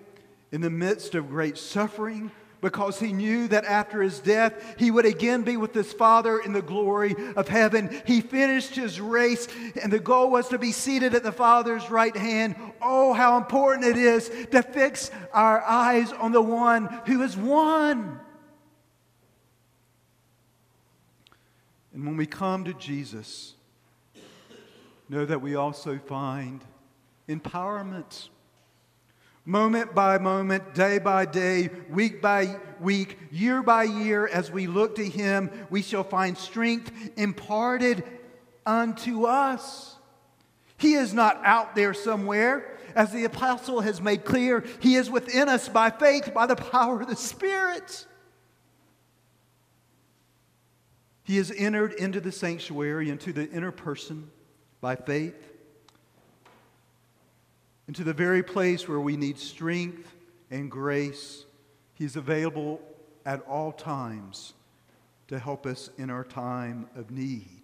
in 0.53 0.61
the 0.61 0.71
midst 0.71 1.15
of 1.15 1.29
great 1.29 1.59
suffering 1.59 2.31
because 2.65 2.99
he 2.99 3.13
knew 3.13 3.47
that 3.49 3.67
after 3.67 4.01
his 4.01 4.21
death, 4.21 4.77
he 4.79 4.91
would 4.91 5.05
again 5.05 5.43
be 5.43 5.59
with 5.59 5.75
his 5.75 5.93
Father 5.93 6.39
in 6.39 6.55
the 6.55 6.63
glory 6.63 7.15
of 7.37 7.47
heaven. 7.47 7.95
He 8.07 8.23
finished 8.23 8.75
his 8.75 8.99
race, 8.99 9.49
and 9.83 9.93
the 9.93 9.99
goal 9.99 10.31
was 10.31 10.49
to 10.49 10.59
be 10.59 10.73
seated 10.73 11.15
at 11.15 11.23
the 11.23 11.31
Father's 11.31 11.91
right 11.91 12.17
hand. 12.17 12.57
Oh, 12.81 13.13
how 13.13 13.37
important 13.37 13.85
it 13.85 13.99
is 13.99 14.31
to 14.53 14.63
fix 14.63 15.11
our 15.35 15.63
eyes 15.63 16.11
on 16.13 16.33
the 16.33 16.41
one 16.41 16.87
who 17.05 17.21
has 17.21 17.37
won. 17.37 18.19
And 21.93 22.07
when 22.07 22.17
we 22.17 22.25
come 22.25 22.65
to 22.65 22.73
Jesus, 22.73 23.57
know 25.11 25.27
that 25.27 25.43
we 25.43 25.55
also 25.55 25.99
find 25.99 26.63
empowerment 27.29 28.31
moment 29.45 29.95
by 29.95 30.19
moment, 30.19 30.75
day 30.75 30.99
by 30.99 31.27
day, 31.27 31.71
week 31.91 32.23
by 32.23 32.57
week, 32.81 33.19
year 33.31 33.63
by 33.63 33.85
year, 33.85 34.27
as 34.27 34.51
we 34.51 34.67
look 34.67 34.97
to 34.97 35.05
Him, 35.05 35.51
we 35.71 35.83
shall 35.83 36.05
find 36.05 36.37
strength 36.37 36.91
imparted 37.17 38.05
unto 38.65 39.25
us. 39.25 39.97
He 40.79 40.95
is 40.95 41.13
not 41.13 41.41
out 41.45 41.75
there 41.75 41.95
somewhere. 41.95 42.71
As 42.95 43.13
the 43.13 43.25
apostle 43.25 43.81
has 43.81 44.01
made 44.01 44.25
clear, 44.25 44.65
He 44.81 44.95
is 44.95 45.11
within 45.11 45.49
us 45.49 45.69
by 45.69 45.91
faith, 45.91 46.33
by 46.33 46.47
the 46.47 46.57
power 46.57 47.03
of 47.03 47.09
the 47.09 47.17
Spirit. 47.17 48.07
He 51.25 51.39
has 51.39 51.51
entered 51.51 51.93
into 51.95 52.21
the 52.21 52.33
sanctuary, 52.33 53.09
into 53.09 53.33
the 53.33 53.51
inner 53.51 53.73
person 53.73 54.31
by 54.81 54.95
faith 54.95 55.35
into 57.89 58.05
the 58.05 58.13
very 58.13 58.43
place 58.43 58.89
where 58.89 59.01
we 59.01 59.17
need 59.17 59.39
strength 59.39 60.15
and 60.51 60.71
grace. 60.71 61.45
He's 61.95 62.17
available 62.17 62.81
at 63.27 63.43
all 63.43 63.73
times 63.73 64.55
to 65.29 65.39
help 65.39 65.67
us 65.67 65.91
in 65.99 66.11
our 66.11 66.25
time 66.25 66.89
of 66.97 67.11
need. 67.11 67.63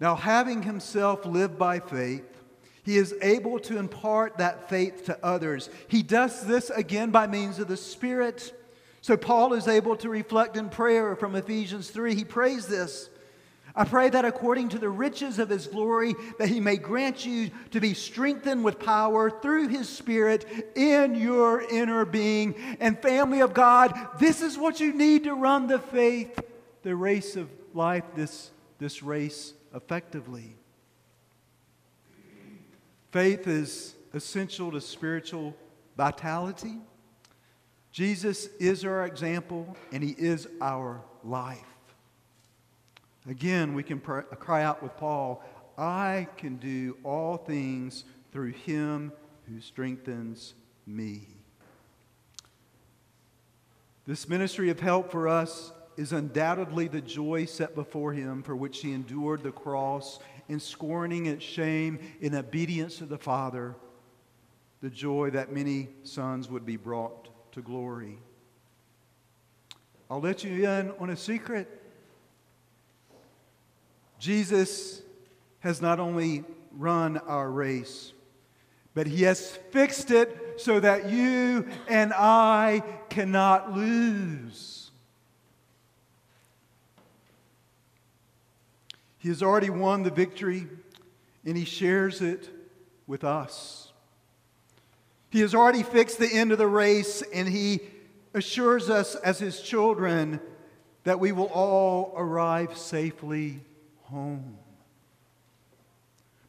Now, 0.00 0.16
having 0.16 0.62
himself 0.62 1.24
lived 1.26 1.58
by 1.58 1.78
faith, 1.78 2.24
He 2.82 2.98
is 2.98 3.14
able 3.22 3.60
to 3.60 3.78
impart 3.78 4.38
that 4.38 4.68
faith 4.68 5.04
to 5.06 5.24
others. 5.24 5.70
He 5.86 6.02
does 6.02 6.44
this 6.46 6.70
again 6.70 7.10
by 7.10 7.28
means 7.28 7.60
of 7.60 7.68
the 7.68 7.76
Spirit. 7.76 8.52
So 9.00 9.16
Paul 9.16 9.52
is 9.52 9.68
able 9.68 9.96
to 9.96 10.08
reflect 10.08 10.56
in 10.56 10.68
prayer 10.68 11.14
from 11.14 11.36
Ephesians 11.36 11.90
3. 11.90 12.14
He 12.14 12.24
prays 12.24 12.66
this 12.66 13.10
I 13.74 13.84
pray 13.84 14.10
that 14.10 14.26
according 14.26 14.68
to 14.70 14.78
the 14.78 14.90
riches 14.90 15.38
of 15.38 15.48
his 15.48 15.66
glory, 15.66 16.14
that 16.38 16.48
he 16.48 16.60
may 16.60 16.76
grant 16.76 17.24
you 17.24 17.50
to 17.70 17.80
be 17.80 17.94
strengthened 17.94 18.64
with 18.64 18.78
power 18.78 19.30
through 19.30 19.68
his 19.68 19.88
spirit 19.88 20.44
in 20.76 21.14
your 21.14 21.62
inner 21.62 22.04
being. 22.04 22.54
And 22.80 23.00
family 23.00 23.40
of 23.40 23.54
God, 23.54 23.98
this 24.18 24.42
is 24.42 24.58
what 24.58 24.78
you 24.78 24.92
need 24.92 25.24
to 25.24 25.34
run 25.34 25.68
the 25.68 25.78
faith, 25.78 26.38
the 26.82 26.94
race 26.94 27.34
of 27.36 27.48
life, 27.72 28.04
this, 28.14 28.50
this 28.78 29.02
race 29.02 29.54
effectively. 29.74 30.54
Faith 33.10 33.46
is 33.46 33.94
essential 34.12 34.70
to 34.72 34.80
spiritual 34.82 35.56
vitality. 35.96 36.78
Jesus 37.90 38.46
is 38.58 38.84
our 38.84 39.06
example, 39.06 39.76
and 39.92 40.02
he 40.02 40.10
is 40.10 40.46
our 40.60 41.02
life. 41.24 41.71
Again, 43.28 43.74
we 43.74 43.82
can 43.82 44.00
cry 44.00 44.64
out 44.64 44.82
with 44.82 44.96
Paul 44.96 45.42
I 45.78 46.28
can 46.36 46.56
do 46.56 46.96
all 47.02 47.36
things 47.36 48.04
through 48.30 48.52
him 48.52 49.12
who 49.48 49.60
strengthens 49.60 50.54
me. 50.86 51.28
This 54.06 54.28
ministry 54.28 54.70
of 54.70 54.80
help 54.80 55.10
for 55.10 55.28
us 55.28 55.72
is 55.96 56.12
undoubtedly 56.12 56.88
the 56.88 57.00
joy 57.00 57.44
set 57.44 57.74
before 57.74 58.12
him 58.12 58.42
for 58.42 58.56
which 58.56 58.80
he 58.80 58.92
endured 58.92 59.42
the 59.42 59.52
cross 59.52 60.18
in 60.48 60.58
scorning 60.58 61.26
its 61.26 61.44
shame 61.44 61.98
in 62.20 62.34
obedience 62.34 62.98
to 62.98 63.06
the 63.06 63.18
Father, 63.18 63.74
the 64.80 64.90
joy 64.90 65.30
that 65.30 65.52
many 65.52 65.88
sons 66.02 66.48
would 66.48 66.66
be 66.66 66.76
brought 66.76 67.28
to 67.52 67.62
glory. 67.62 68.18
I'll 70.10 70.20
let 70.20 70.44
you 70.44 70.68
in 70.68 70.90
on 70.98 71.10
a 71.10 71.16
secret. 71.16 71.81
Jesus 74.22 75.02
has 75.58 75.82
not 75.82 75.98
only 75.98 76.44
run 76.70 77.18
our 77.18 77.50
race, 77.50 78.12
but 78.94 79.08
he 79.08 79.24
has 79.24 79.50
fixed 79.72 80.12
it 80.12 80.60
so 80.60 80.78
that 80.78 81.10
you 81.10 81.66
and 81.88 82.12
I 82.14 82.84
cannot 83.08 83.72
lose. 83.72 84.92
He 89.18 89.28
has 89.28 89.42
already 89.42 89.70
won 89.70 90.04
the 90.04 90.10
victory, 90.10 90.68
and 91.44 91.56
he 91.56 91.64
shares 91.64 92.20
it 92.20 92.48
with 93.08 93.24
us. 93.24 93.90
He 95.30 95.40
has 95.40 95.52
already 95.52 95.82
fixed 95.82 96.20
the 96.20 96.32
end 96.32 96.52
of 96.52 96.58
the 96.58 96.68
race, 96.68 97.24
and 97.34 97.48
he 97.48 97.80
assures 98.34 98.88
us 98.88 99.16
as 99.16 99.40
his 99.40 99.60
children 99.60 100.40
that 101.02 101.18
we 101.18 101.32
will 101.32 101.50
all 101.52 102.14
arrive 102.16 102.78
safely 102.78 103.62
home. 104.12 104.58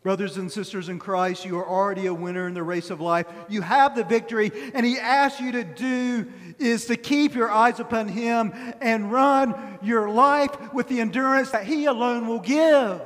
Brothers 0.04 0.36
and 0.36 0.52
sisters 0.52 0.90
in 0.90 1.00
Christ, 1.00 1.46
you 1.46 1.58
are 1.58 1.68
already 1.68 2.08
a 2.08 2.14
winner 2.14 2.46
in 2.46 2.54
the 2.54 2.62
race 2.62 2.90
of 2.90 3.00
life. 3.00 3.26
You 3.48 3.62
have 3.62 3.96
the 3.96 4.04
victory, 4.04 4.52
and 4.74 4.86
He 4.86 5.00
asks 5.00 5.40
you 5.40 5.54
to 5.54 5.64
do 5.64 6.30
is 6.60 6.86
to 6.88 6.98
keep 6.98 7.34
your 7.34 7.50
eyes 7.50 7.80
upon 7.80 8.10
Him 8.10 8.52
and 8.82 9.12
run 9.12 9.80
your 9.82 10.10
life 10.10 10.74
with 10.74 10.90
the 10.90 11.00
endurance 11.00 11.52
that 11.52 11.66
He 11.66 11.86
alone 11.86 12.28
will 12.28 12.42
give. 12.42 13.02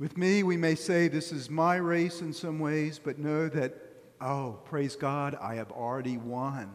With 0.00 0.18
me, 0.18 0.42
we 0.42 0.56
may 0.56 0.74
say 0.74 1.06
this 1.06 1.30
is 1.30 1.48
my 1.48 1.76
race 1.76 2.20
in 2.20 2.32
some 2.32 2.58
ways, 2.58 3.00
but 3.02 3.20
know 3.20 3.48
that, 3.48 3.74
oh, 4.20 4.58
praise 4.64 4.96
God, 4.96 5.38
I 5.40 5.54
have 5.54 5.70
already 5.70 6.16
won. 6.16 6.70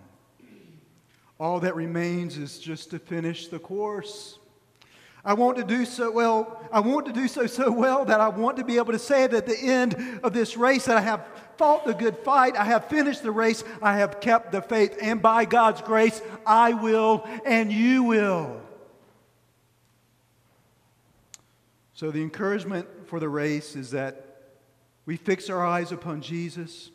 All 1.41 1.59
that 1.61 1.75
remains 1.75 2.37
is 2.37 2.59
just 2.59 2.91
to 2.91 2.99
finish 2.99 3.47
the 3.47 3.57
course. 3.57 4.37
I 5.25 5.33
want 5.33 5.57
to 5.57 5.63
do 5.63 5.85
so 5.85 6.11
well, 6.11 6.63
I 6.71 6.81
want 6.81 7.07
to 7.07 7.11
do 7.11 7.27
so 7.27 7.47
so 7.47 7.71
well 7.71 8.05
that 8.05 8.21
I 8.21 8.27
want 8.27 8.57
to 8.57 8.63
be 8.63 8.77
able 8.77 8.93
to 8.93 8.99
say 8.99 9.25
that 9.25 9.35
at 9.35 9.45
the 9.47 9.57
end 9.57 10.19
of 10.21 10.33
this 10.33 10.55
race 10.55 10.85
that 10.85 10.97
I 10.97 11.01
have 11.01 11.27
fought 11.57 11.87
the 11.87 11.95
good 11.95 12.19
fight, 12.19 12.55
I 12.55 12.65
have 12.65 12.85
finished 12.85 13.23
the 13.23 13.31
race, 13.31 13.63
I 13.81 13.97
have 13.97 14.21
kept 14.21 14.51
the 14.51 14.61
faith, 14.61 14.95
and 15.01 15.19
by 15.19 15.45
God's 15.45 15.81
grace, 15.81 16.21
I 16.45 16.73
will 16.73 17.27
and 17.43 17.71
you 17.71 18.03
will. 18.03 18.61
So 21.95 22.11
the 22.11 22.21
encouragement 22.21 22.87
for 23.07 23.19
the 23.19 23.29
race 23.29 23.75
is 23.75 23.89
that 23.91 24.27
we 25.07 25.17
fix 25.17 25.49
our 25.49 25.65
eyes 25.65 25.91
upon 25.91 26.21
Jesus, 26.21 26.91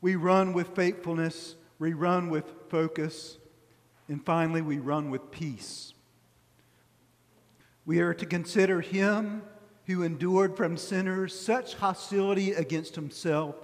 we 0.00 0.16
run 0.16 0.52
with 0.52 0.74
faithfulness, 0.74 1.54
we 1.78 1.92
run 1.92 2.28
with 2.28 2.52
focus. 2.70 3.38
And 4.08 4.24
finally, 4.24 4.60
we 4.62 4.78
run 4.78 5.10
with 5.10 5.30
peace. 5.30 5.94
We 7.86 8.00
are 8.00 8.14
to 8.14 8.26
consider 8.26 8.80
him 8.80 9.42
who 9.86 10.02
endured 10.02 10.56
from 10.56 10.76
sinners 10.76 11.38
such 11.38 11.74
hostility 11.74 12.52
against 12.52 12.94
himself, 12.94 13.56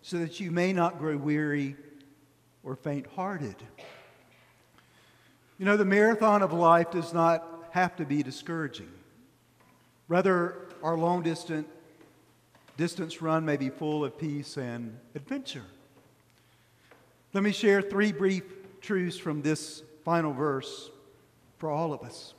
so 0.00 0.18
that 0.18 0.40
you 0.40 0.50
may 0.50 0.72
not 0.72 0.98
grow 0.98 1.16
weary 1.16 1.76
or 2.62 2.76
faint 2.76 3.06
hearted. 3.14 3.56
You 5.58 5.66
know, 5.66 5.76
the 5.76 5.84
marathon 5.84 6.42
of 6.42 6.52
life 6.52 6.90
does 6.90 7.12
not 7.12 7.68
have 7.72 7.96
to 7.96 8.06
be 8.06 8.22
discouraging. 8.22 8.90
Rather, 10.06 10.68
our 10.82 10.96
long 10.96 11.22
distance, 11.22 11.68
distance 12.76 13.20
run 13.20 13.44
may 13.44 13.56
be 13.56 13.68
full 13.68 14.04
of 14.04 14.16
peace 14.16 14.56
and 14.56 14.98
adventure. 15.14 15.64
Let 17.34 17.42
me 17.42 17.52
share 17.52 17.82
three 17.82 18.12
brief 18.12 18.44
truths 18.80 19.16
from 19.16 19.42
this 19.42 19.82
final 20.04 20.32
verse 20.32 20.90
for 21.58 21.70
all 21.70 21.92
of 21.92 22.02
us. 22.02 22.34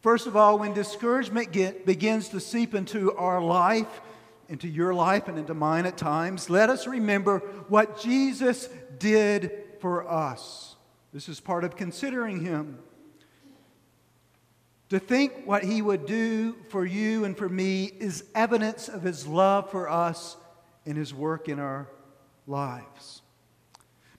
First 0.00 0.26
of 0.26 0.36
all, 0.36 0.58
when 0.58 0.74
discouragement 0.74 1.52
get, 1.52 1.86
begins 1.86 2.28
to 2.30 2.40
seep 2.40 2.74
into 2.74 3.12
our 3.16 3.40
life, 3.40 4.00
into 4.48 4.66
your 4.68 4.92
life, 4.92 5.28
and 5.28 5.38
into 5.38 5.54
mine 5.54 5.86
at 5.86 5.96
times, 5.96 6.50
let 6.50 6.70
us 6.70 6.86
remember 6.86 7.38
what 7.68 8.00
Jesus 8.00 8.68
did 8.98 9.52
for 9.80 10.08
us. 10.10 10.76
This 11.12 11.28
is 11.28 11.40
part 11.40 11.62
of 11.62 11.76
considering 11.76 12.44
Him. 12.44 12.78
To 14.88 14.98
think 14.98 15.46
what 15.46 15.62
He 15.64 15.80
would 15.80 16.04
do 16.04 16.56
for 16.68 16.84
you 16.84 17.24
and 17.24 17.36
for 17.36 17.48
me 17.48 17.84
is 17.84 18.24
evidence 18.34 18.88
of 18.88 19.02
His 19.02 19.26
love 19.26 19.70
for 19.70 19.88
us 19.88 20.36
and 20.84 20.96
His 20.98 21.14
work 21.14 21.48
in 21.48 21.58
our 21.58 21.88
lives. 22.46 23.21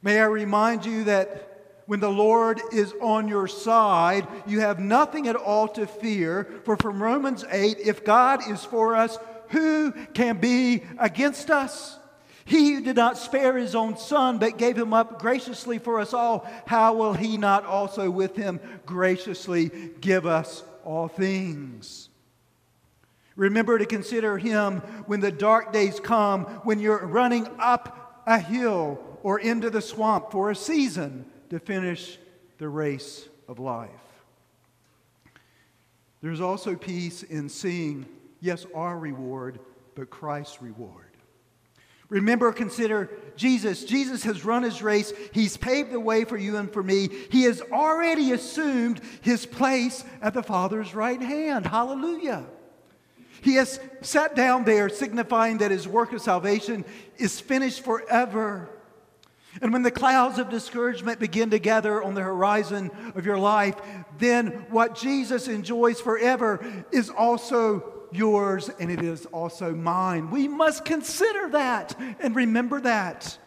May 0.03 0.19
I 0.19 0.25
remind 0.25 0.85
you 0.85 1.05
that 1.05 1.49
when 1.85 2.01
the 2.01 2.11
Lord 2.11 2.61
is 2.73 2.93
on 3.01 3.27
your 3.29 3.47
side, 3.47 4.27
you 4.45 4.59
have 4.59 4.79
nothing 4.79 5.27
at 5.27 5.37
all 5.37 5.67
to 5.69 5.87
fear. 5.87 6.61
For 6.65 6.75
from 6.75 7.01
Romans 7.01 7.45
8, 7.49 7.77
if 7.79 8.03
God 8.03 8.41
is 8.49 8.63
for 8.63 8.95
us, 8.95 9.17
who 9.49 9.91
can 10.13 10.37
be 10.39 10.83
against 10.99 11.49
us? 11.49 11.97
He 12.45 12.73
who 12.73 12.81
did 12.81 12.97
not 12.97 13.17
spare 13.17 13.57
his 13.57 13.75
own 13.75 13.97
son, 13.97 14.37
but 14.37 14.57
gave 14.57 14.77
him 14.77 14.93
up 14.93 15.21
graciously 15.21 15.79
for 15.79 16.01
us 16.01 16.13
all, 16.13 16.49
how 16.67 16.95
will 16.95 17.13
he 17.13 17.37
not 17.37 17.65
also 17.65 18.09
with 18.09 18.35
him 18.35 18.59
graciously 18.85 19.71
give 20.01 20.25
us 20.25 20.63
all 20.83 21.07
things? 21.07 22.09
Remember 23.37 23.77
to 23.77 23.85
consider 23.85 24.37
him 24.37 24.79
when 25.05 25.21
the 25.21 25.31
dark 25.31 25.71
days 25.71 26.01
come, 26.01 26.43
when 26.63 26.79
you're 26.79 27.05
running 27.05 27.47
up 27.59 28.23
a 28.27 28.37
hill 28.37 29.12
or 29.23 29.39
into 29.39 29.69
the 29.69 29.81
swamp 29.81 30.31
for 30.31 30.51
a 30.51 30.55
season 30.55 31.25
to 31.49 31.59
finish 31.59 32.19
the 32.59 32.69
race 32.69 33.27
of 33.47 33.57
life. 33.57 33.89
There's 36.21 36.41
also 36.41 36.75
peace 36.75 37.23
in 37.23 37.49
seeing, 37.49 38.05
yes, 38.39 38.65
our 38.75 38.97
reward, 38.97 39.59
but 39.95 40.09
Christ's 40.09 40.61
reward. 40.61 41.05
Remember, 42.09 42.51
consider 42.51 43.09
Jesus. 43.35 43.83
Jesus 43.85 44.23
has 44.23 44.45
run 44.45 44.63
his 44.63 44.83
race. 44.83 45.11
He's 45.31 45.57
paved 45.57 45.91
the 45.91 45.99
way 45.99 46.25
for 46.25 46.37
you 46.37 46.57
and 46.57 46.71
for 46.71 46.83
me. 46.83 47.09
He 47.31 47.43
has 47.43 47.61
already 47.71 48.33
assumed 48.33 49.01
his 49.21 49.45
place 49.45 50.03
at 50.21 50.33
the 50.33 50.43
Father's 50.43 50.93
right 50.93 51.21
hand. 51.21 51.65
Hallelujah. 51.65 52.45
He 53.41 53.55
has 53.55 53.79
sat 54.01 54.35
down 54.35 54.63
there, 54.63 54.89
signifying 54.89 55.57
that 55.57 55.71
his 55.71 55.87
work 55.87 56.13
of 56.13 56.21
salvation 56.21 56.85
is 57.17 57.39
finished 57.39 57.83
forever. 57.83 58.69
And 59.61 59.71
when 59.71 59.83
the 59.83 59.91
clouds 59.91 60.39
of 60.39 60.49
discouragement 60.49 61.19
begin 61.19 61.51
to 61.51 61.59
gather 61.59 62.01
on 62.01 62.13
the 62.13 62.21
horizon 62.21 62.91
of 63.15 63.25
your 63.25 63.37
life, 63.37 63.75
then 64.17 64.65
what 64.69 64.95
Jesus 64.95 65.47
enjoys 65.47 66.01
forever 66.01 66.85
is 66.91 67.09
also 67.09 68.07
yours 68.11 68.69
and 68.79 68.91
it 68.91 69.01
is 69.01 69.25
also 69.27 69.73
mine. 69.73 70.31
We 70.31 70.47
must 70.47 70.85
consider 70.85 71.49
that 71.49 71.95
and 72.19 72.35
remember 72.35 72.81
that. 72.81 73.37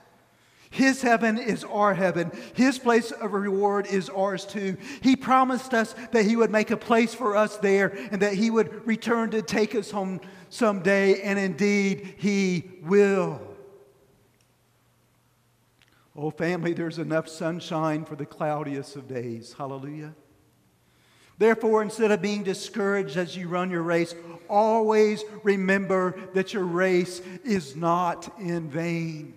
His 0.71 1.01
heaven 1.01 1.39
is 1.39 1.65
our 1.65 1.95
heaven. 1.95 2.33
His 2.55 2.79
place 2.79 3.11
of 3.11 3.33
reward 3.33 3.87
is 3.87 4.09
ours 4.11 4.45
too. 4.45 4.77
He 5.01 5.17
promised 5.17 5.73
us 5.73 5.95
that 6.13 6.27
He 6.27 6.37
would 6.37 6.51
make 6.51 6.71
a 6.71 6.77
place 6.77 7.15
for 7.15 7.37
us 7.37 7.57
there 7.59 7.97
and 8.11 8.21
that 8.21 8.35
He 8.35 8.51
would 8.51 8.87
return 8.87 9.31
to 9.31 9.43
take 9.43 9.75
us 9.75 9.91
home 9.91 10.21
someday, 10.51 11.23
and 11.23 11.39
indeed 11.39 12.15
He 12.19 12.65
will. 12.83 13.41
Oh, 16.19 16.31
family, 16.31 16.73
there's 16.73 16.99
enough 16.99 17.29
sunshine 17.29 18.07
for 18.07 18.17
the 18.17 18.25
cloudiest 18.25 18.97
of 18.97 19.07
days. 19.07 19.55
Hallelujah. 19.57 20.15
Therefore, 21.37 21.83
instead 21.83 22.11
of 22.11 22.23
being 22.23 22.43
discouraged 22.43 23.19
as 23.19 23.37
you 23.37 23.49
run 23.49 23.71
your 23.71 23.83
race, 23.83 24.15
always 24.49 25.23
remember 25.43 26.19
that 26.33 26.55
your 26.55 26.65
race 26.65 27.21
is 27.45 27.77
not 27.77 28.33
in 28.39 28.71
vain. 28.71 29.35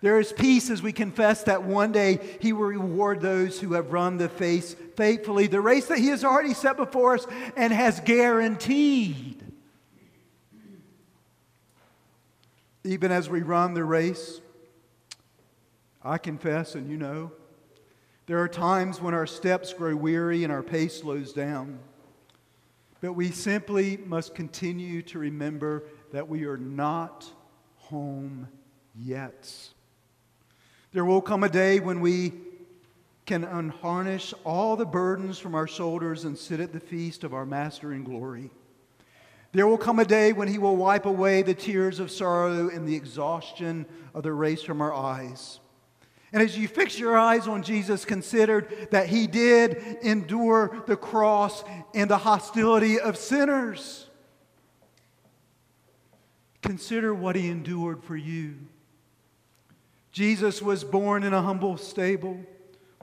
There 0.00 0.18
is 0.18 0.32
peace 0.32 0.70
as 0.70 0.82
we 0.82 0.92
confess 0.92 1.44
that 1.44 1.62
one 1.62 1.92
day 1.92 2.18
He 2.40 2.52
will 2.52 2.66
reward 2.66 3.20
those 3.20 3.60
who 3.60 3.74
have 3.74 3.92
run 3.92 4.18
the 4.18 4.28
face 4.28 4.74
faithfully, 4.96 5.46
the 5.46 5.60
race 5.60 5.86
that 5.86 5.98
He 5.98 6.08
has 6.08 6.24
already 6.24 6.52
set 6.52 6.76
before 6.76 7.14
us 7.14 7.26
and 7.56 7.72
has 7.72 8.00
guaranteed. 8.00 9.40
Even 12.82 13.12
as 13.12 13.30
we 13.30 13.40
run 13.42 13.72
the 13.72 13.84
race, 13.84 14.40
I 16.04 16.18
confess, 16.18 16.74
and 16.74 16.90
you 16.90 16.98
know, 16.98 17.32
there 18.26 18.38
are 18.38 18.48
times 18.48 19.00
when 19.00 19.14
our 19.14 19.26
steps 19.26 19.72
grow 19.72 19.96
weary 19.96 20.44
and 20.44 20.52
our 20.52 20.62
pace 20.62 21.00
slows 21.00 21.32
down. 21.32 21.78
But 23.00 23.14
we 23.14 23.30
simply 23.30 23.98
must 23.98 24.34
continue 24.34 25.02
to 25.02 25.18
remember 25.18 25.84
that 26.12 26.28
we 26.28 26.44
are 26.44 26.56
not 26.56 27.26
home 27.76 28.48
yet. 28.94 29.52
There 30.92 31.04
will 31.04 31.20
come 31.20 31.42
a 31.42 31.48
day 31.48 31.80
when 31.80 32.00
we 32.00 32.32
can 33.26 33.44
unharness 33.44 34.34
all 34.44 34.76
the 34.76 34.86
burdens 34.86 35.38
from 35.38 35.54
our 35.54 35.66
shoulders 35.66 36.24
and 36.24 36.36
sit 36.36 36.60
at 36.60 36.72
the 36.72 36.80
feast 36.80 37.24
of 37.24 37.32
our 37.32 37.46
Master 37.46 37.92
in 37.92 38.04
glory. 38.04 38.50
There 39.52 39.66
will 39.66 39.78
come 39.78 39.98
a 39.98 40.04
day 40.04 40.32
when 40.32 40.48
He 40.48 40.58
will 40.58 40.76
wipe 40.76 41.06
away 41.06 41.42
the 41.42 41.54
tears 41.54 41.98
of 42.00 42.10
sorrow 42.10 42.68
and 42.68 42.86
the 42.86 42.94
exhaustion 42.96 43.86
of 44.14 44.22
the 44.22 44.32
race 44.32 44.62
from 44.62 44.80
our 44.80 44.92
eyes. 44.92 45.60
And 46.34 46.42
as 46.42 46.58
you 46.58 46.66
fix 46.66 46.98
your 46.98 47.16
eyes 47.16 47.46
on 47.46 47.62
Jesus, 47.62 48.04
consider 48.04 48.66
that 48.90 49.06
He 49.06 49.28
did 49.28 49.76
endure 50.02 50.82
the 50.88 50.96
cross 50.96 51.62
and 51.94 52.10
the 52.10 52.18
hostility 52.18 52.98
of 52.98 53.16
sinners. 53.16 54.08
Consider 56.60 57.14
what 57.14 57.36
He 57.36 57.48
endured 57.48 58.02
for 58.02 58.16
you. 58.16 58.56
Jesus 60.10 60.60
was 60.60 60.82
born 60.82 61.22
in 61.22 61.32
a 61.32 61.40
humble 61.40 61.76
stable, 61.76 62.40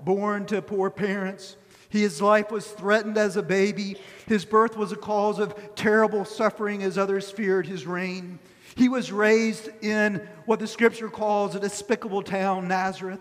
born 0.04 0.46
to 0.48 0.62
poor 0.62 0.89
parents. 0.89 1.56
His 1.88 2.22
life 2.22 2.52
was 2.52 2.67
threatened 2.67 3.17
as 3.17 3.38
a 3.38 3.44
baby. 3.44 3.96
His 4.28 4.44
birth 4.44 4.76
was 4.76 4.91
a 4.91 4.98
cause 4.98 5.39
of 5.39 5.56
terrible 5.76 6.26
suffering 6.26 6.84
as 6.84 6.98
others 6.98 7.32
feared 7.32 7.65
his 7.65 7.88
reign. 7.88 8.39
He 8.76 8.90
was 8.90 9.12
raised 9.12 9.70
in 9.82 10.28
what 10.46 10.60
the 10.60 10.68
scripture 10.68 11.10
calls 11.10 11.56
a 11.56 11.60
despicable 11.60 12.22
town, 12.22 12.68
Nazareth. 12.68 13.20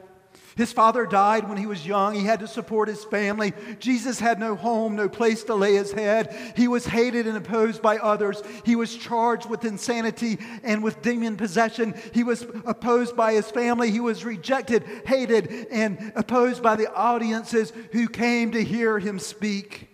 His 0.57 0.73
father 0.73 1.07
died 1.07 1.49
when 1.49 1.57
he 1.57 1.67
was 1.67 1.87
young. 1.87 2.15
He 2.15 2.25
had 2.25 2.41
to 2.41 2.49
support 2.49 2.89
his 2.89 3.05
family. 3.05 3.53
Jesus 3.79 4.19
had 4.19 4.39
no 4.39 4.57
home, 4.57 4.97
no 4.97 5.09
place 5.09 5.45
to 5.45 5.55
lay 5.55 5.75
his 5.75 5.93
head. 5.93 6.37
He 6.57 6.69
was 6.69 6.85
hated 6.87 7.27
and 7.27 7.37
opposed 7.37 7.81
by 7.81 7.99
others. 7.99 8.43
He 8.65 8.77
was 8.77 8.95
charged 8.95 9.49
with 9.49 9.65
insanity 9.65 10.39
and 10.63 10.83
with 10.83 11.03
demon 11.03 11.37
possession. 11.37 11.95
He 12.13 12.25
was 12.25 12.47
opposed 12.67 13.17
by 13.17 13.33
his 13.33 13.51
family. 13.51 13.91
He 13.91 14.01
was 14.01 14.25
rejected, 14.25 14.85
hated, 15.07 15.69
and 15.71 16.13
opposed 16.17 16.63
by 16.63 16.77
the 16.77 16.93
audiences 16.93 17.73
who 17.93 18.09
came 18.09 18.53
to 18.53 18.63
hear 18.63 18.99
him 18.99 19.19
speak. 19.19 19.89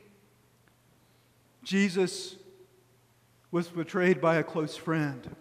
Jesus 1.63 2.35
was 3.51 3.69
betrayed 3.69 4.21
by 4.21 4.37
a 4.37 4.45
close 4.45 4.77
friend. 4.77 5.37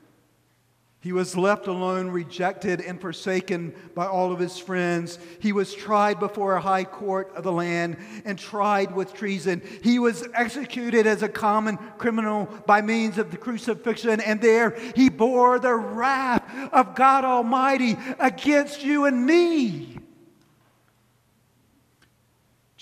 He 1.05 1.11
was 1.11 1.37
left 1.37 1.67
alone, 1.67 2.09
rejected, 2.09 2.81
and 2.81 2.99
forsaken 2.99 3.75
by 3.93 4.07
all 4.07 4.31
of 4.31 4.39
his 4.39 4.57
friends. 4.57 5.19
He 5.37 5.51
was 5.51 5.75
tried 5.75 6.19
before 6.19 6.55
a 6.55 6.61
high 6.61 6.83
court 6.83 7.31
of 7.35 7.43
the 7.43 7.51
land 7.51 7.97
and 8.25 8.39
tried 8.39 8.95
with 8.95 9.13
treason. 9.13 9.61
He 9.83 9.99
was 9.99 10.27
executed 10.33 11.05
as 11.05 11.21
a 11.21 11.29
common 11.29 11.77
criminal 11.99 12.49
by 12.65 12.81
means 12.81 13.19
of 13.19 13.29
the 13.29 13.37
crucifixion, 13.37 14.19
and 14.19 14.41
there 14.41 14.71
he 14.95 15.09
bore 15.09 15.59
the 15.59 15.75
wrath 15.75 16.43
of 16.73 16.95
God 16.95 17.23
Almighty 17.23 17.95
against 18.17 18.83
you 18.83 19.05
and 19.05 19.27
me. 19.27 19.99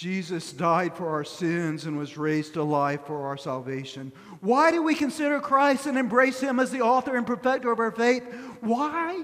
Jesus 0.04 0.52
died 0.52 0.98
for 0.98 1.08
our 1.08 1.24
sins 1.24 1.86
and 1.86 1.98
was 1.98 2.18
raised 2.18 2.56
to 2.56 2.64
life 2.64 3.06
for 3.08 3.26
our 3.26 3.38
salvation. 3.38 4.12
Why 4.42 4.70
do 4.70 4.84
we 4.84 4.96
consider 4.96 5.40
Christ 5.40 5.86
and 5.86 5.98
embrace 5.98 6.42
Him 6.42 6.60
as 6.60 6.72
the 6.72 6.82
author 6.82 7.16
and 7.16 7.26
perfecter 7.26 7.72
of 7.72 7.80
our 7.80 7.90
faith? 7.90 8.22
Why? 8.60 9.24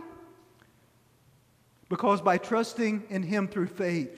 Because 1.90 2.22
by 2.22 2.38
trusting 2.38 3.04
in 3.10 3.24
Him 3.24 3.50
through 3.50 3.68
faith, 3.68 4.18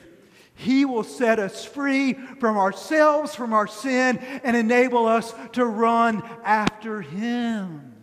He 0.53 0.85
will 0.85 1.03
set 1.03 1.39
us 1.39 1.65
free 1.65 2.13
from 2.39 2.59
ourselves, 2.59 3.33
from 3.33 3.53
our 3.53 3.65
sin, 3.65 4.19
and 4.43 4.55
enable 4.55 5.07
us 5.07 5.33
to 5.53 5.65
run 5.65 6.21
after 6.43 7.01
Him. 7.01 7.95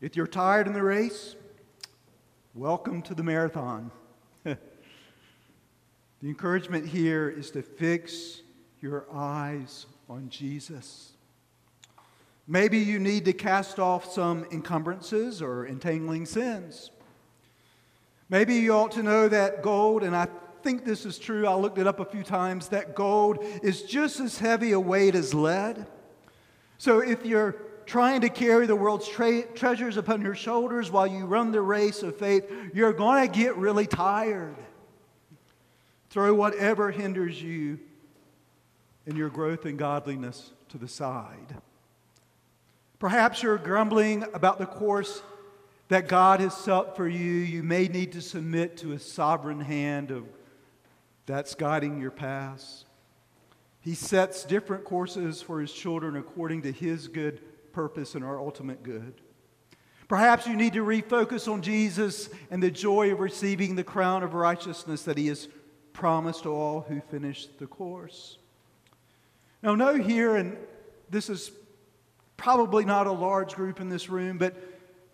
If 0.00 0.16
you're 0.16 0.26
tired 0.26 0.66
in 0.66 0.72
the 0.72 0.82
race, 0.82 1.36
welcome 2.54 3.02
to 3.02 3.14
the 3.14 3.22
marathon. 3.22 3.90
The 6.22 6.28
encouragement 6.28 6.86
here 6.86 7.30
is 7.30 7.50
to 7.52 7.62
fix 7.62 8.42
your 8.82 9.06
eyes 9.12 9.86
on 10.08 10.28
Jesus. 10.28 11.12
Maybe 12.46 12.78
you 12.78 12.98
need 12.98 13.24
to 13.24 13.32
cast 13.32 13.78
off 13.78 14.12
some 14.12 14.44
encumbrances 14.52 15.40
or 15.40 15.66
entangling 15.66 16.26
sins. 16.26 16.90
Maybe 18.28 18.56
you 18.56 18.72
ought 18.72 18.92
to 18.92 19.02
know 19.02 19.28
that 19.28 19.62
gold, 19.62 20.02
and 20.02 20.14
I 20.14 20.28
think 20.62 20.84
this 20.84 21.06
is 21.06 21.18
true, 21.18 21.46
I 21.46 21.54
looked 21.54 21.78
it 21.78 21.86
up 21.86 22.00
a 22.00 22.04
few 22.04 22.22
times, 22.22 22.68
that 22.68 22.94
gold 22.94 23.38
is 23.62 23.82
just 23.82 24.20
as 24.20 24.38
heavy 24.38 24.72
a 24.72 24.80
weight 24.80 25.14
as 25.14 25.32
lead. 25.32 25.86
So 26.76 27.00
if 27.00 27.24
you're 27.24 27.56
trying 27.86 28.20
to 28.20 28.28
carry 28.28 28.66
the 28.66 28.76
world's 28.76 29.08
tra- 29.08 29.46
treasures 29.54 29.96
upon 29.96 30.20
your 30.20 30.34
shoulders 30.34 30.90
while 30.90 31.06
you 31.06 31.24
run 31.24 31.50
the 31.50 31.62
race 31.62 32.02
of 32.02 32.16
faith, 32.18 32.44
you're 32.74 32.92
going 32.92 33.26
to 33.26 33.38
get 33.38 33.56
really 33.56 33.86
tired. 33.86 34.56
Throw 36.10 36.34
whatever 36.34 36.90
hinders 36.90 37.40
you 37.40 37.78
in 39.06 39.16
your 39.16 39.28
growth 39.28 39.64
in 39.64 39.76
godliness 39.76 40.50
to 40.68 40.78
the 40.78 40.88
side. 40.88 41.56
Perhaps 42.98 43.42
you're 43.42 43.56
grumbling 43.56 44.24
about 44.34 44.58
the 44.58 44.66
course 44.66 45.22
that 45.88 46.06
God 46.06 46.40
has 46.40 46.54
set 46.56 46.96
for 46.96 47.08
you. 47.08 47.32
You 47.32 47.62
may 47.62 47.88
need 47.88 48.12
to 48.12 48.20
submit 48.20 48.76
to 48.78 48.92
a 48.92 48.98
sovereign 48.98 49.60
hand 49.60 50.10
of 50.10 50.24
that's 51.26 51.54
guiding 51.54 52.00
your 52.00 52.10
paths. 52.10 52.84
He 53.80 53.94
sets 53.94 54.44
different 54.44 54.84
courses 54.84 55.40
for 55.40 55.60
his 55.60 55.72
children 55.72 56.16
according 56.16 56.62
to 56.62 56.72
his 56.72 57.08
good 57.08 57.40
purpose 57.72 58.14
and 58.14 58.24
our 58.24 58.38
ultimate 58.38 58.82
good. 58.82 59.14
Perhaps 60.08 60.46
you 60.46 60.56
need 60.56 60.72
to 60.72 60.84
refocus 60.84 61.50
on 61.50 61.62
Jesus 61.62 62.30
and 62.50 62.60
the 62.60 62.70
joy 62.70 63.12
of 63.12 63.20
receiving 63.20 63.76
the 63.76 63.84
crown 63.84 64.24
of 64.24 64.34
righteousness 64.34 65.04
that 65.04 65.16
he 65.16 65.28
has 65.28 65.48
promised 65.92 66.44
to 66.44 66.50
all 66.50 66.80
who 66.80 67.00
finish 67.10 67.46
the 67.58 67.66
course. 67.66 68.38
Now, 69.62 69.74
know 69.74 69.94
here, 69.94 70.36
and 70.36 70.56
this 71.10 71.28
is 71.28 71.50
probably 72.36 72.84
not 72.84 73.06
a 73.06 73.12
large 73.12 73.54
group 73.54 73.80
in 73.80 73.88
this 73.88 74.08
room, 74.08 74.38
but 74.38 74.56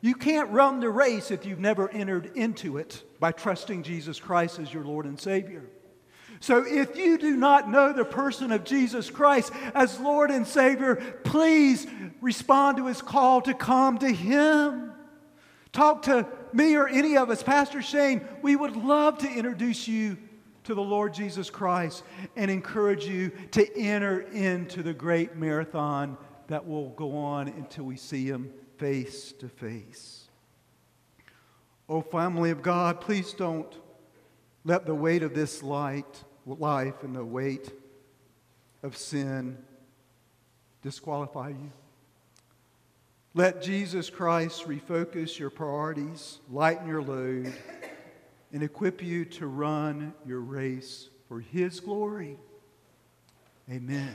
you 0.00 0.14
can't 0.14 0.50
run 0.50 0.80
the 0.80 0.90
race 0.90 1.30
if 1.30 1.44
you've 1.44 1.58
never 1.58 1.88
entered 1.90 2.30
into 2.36 2.76
it 2.76 3.02
by 3.18 3.32
trusting 3.32 3.82
Jesus 3.82 4.20
Christ 4.20 4.58
as 4.58 4.72
your 4.72 4.84
Lord 4.84 5.06
and 5.06 5.18
Savior. 5.18 5.64
So, 6.38 6.64
if 6.66 6.96
you 6.96 7.16
do 7.16 7.34
not 7.34 7.70
know 7.70 7.92
the 7.92 8.04
person 8.04 8.52
of 8.52 8.62
Jesus 8.62 9.10
Christ 9.10 9.52
as 9.74 9.98
Lord 9.98 10.30
and 10.30 10.46
Savior, 10.46 10.96
please 11.24 11.86
respond 12.20 12.76
to 12.76 12.86
his 12.86 13.00
call 13.00 13.40
to 13.42 13.54
come 13.54 13.98
to 13.98 14.08
him. 14.08 14.92
Talk 15.72 16.02
to 16.02 16.26
me 16.52 16.76
or 16.76 16.88
any 16.88 17.16
of 17.16 17.30
us. 17.30 17.42
Pastor 17.42 17.80
Shane, 17.80 18.26
we 18.42 18.54
would 18.54 18.76
love 18.76 19.18
to 19.18 19.28
introduce 19.28 19.88
you 19.88 20.18
to 20.66 20.74
the 20.74 20.82
Lord 20.82 21.14
Jesus 21.14 21.48
Christ 21.48 22.02
and 22.34 22.50
encourage 22.50 23.06
you 23.06 23.30
to 23.52 23.78
enter 23.78 24.22
into 24.32 24.82
the 24.82 24.92
great 24.92 25.36
marathon 25.36 26.18
that 26.48 26.66
will 26.66 26.90
go 26.90 27.16
on 27.16 27.46
until 27.46 27.84
we 27.84 27.96
see 27.96 28.26
Him 28.26 28.52
face 28.76 29.32
to 29.38 29.48
face. 29.48 30.28
Oh, 31.88 32.02
family 32.02 32.50
of 32.50 32.62
God, 32.62 33.00
please 33.00 33.32
don't 33.32 33.72
let 34.64 34.86
the 34.86 34.94
weight 34.94 35.22
of 35.22 35.34
this 35.34 35.62
light, 35.62 36.24
life 36.44 37.04
and 37.04 37.14
the 37.14 37.24
weight 37.24 37.72
of 38.82 38.96
sin 38.96 39.56
disqualify 40.82 41.50
you. 41.50 41.70
Let 43.34 43.62
Jesus 43.62 44.10
Christ 44.10 44.66
refocus 44.66 45.38
your 45.38 45.50
priorities, 45.50 46.40
lighten 46.50 46.88
your 46.88 47.02
load, 47.02 47.52
and 48.52 48.62
equip 48.62 49.02
you 49.02 49.24
to 49.24 49.46
run 49.46 50.14
your 50.26 50.40
race 50.40 51.08
for 51.28 51.40
His 51.40 51.80
glory. 51.80 52.36
Amen. 53.70 54.14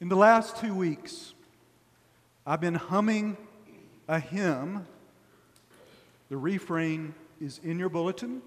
In 0.00 0.08
the 0.08 0.16
last 0.16 0.58
two 0.58 0.74
weeks, 0.74 1.32
I've 2.46 2.60
been 2.60 2.74
humming 2.74 3.36
a 4.08 4.20
hymn. 4.20 4.86
The 6.28 6.36
refrain 6.36 7.14
is 7.40 7.60
in 7.64 7.78
your 7.78 7.88
bulletin. 7.88 8.42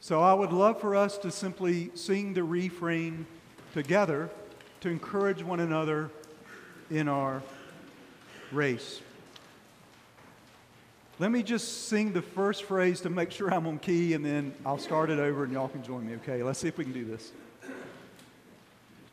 So 0.00 0.20
I 0.20 0.34
would 0.34 0.52
love 0.52 0.80
for 0.80 0.96
us 0.96 1.16
to 1.18 1.30
simply 1.30 1.90
sing 1.94 2.34
the 2.34 2.42
refrain 2.42 3.26
together 3.72 4.28
to 4.80 4.88
encourage 4.88 5.42
one 5.42 5.60
another 5.60 6.10
in 6.90 7.08
our 7.08 7.42
race. 8.52 9.00
Let 11.20 11.30
me 11.30 11.44
just 11.44 11.86
sing 11.86 12.12
the 12.12 12.22
first 12.22 12.64
phrase 12.64 13.00
to 13.02 13.10
make 13.10 13.30
sure 13.30 13.54
I'm 13.54 13.68
on 13.68 13.78
key, 13.78 14.14
and 14.14 14.24
then 14.24 14.52
I'll 14.66 14.78
start 14.78 15.10
it 15.10 15.20
over 15.20 15.44
and 15.44 15.52
y'all 15.52 15.68
can 15.68 15.84
join 15.84 16.04
me, 16.04 16.16
okay? 16.16 16.42
Let's 16.42 16.58
see 16.58 16.66
if 16.66 16.76
we 16.76 16.82
can 16.82 16.92
do 16.92 17.04
this. 17.04 17.30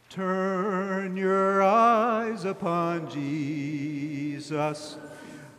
Turn 0.09 1.15
your 1.15 1.61
eyes 1.61 2.43
upon 2.43 3.07
Jesus. 3.11 4.97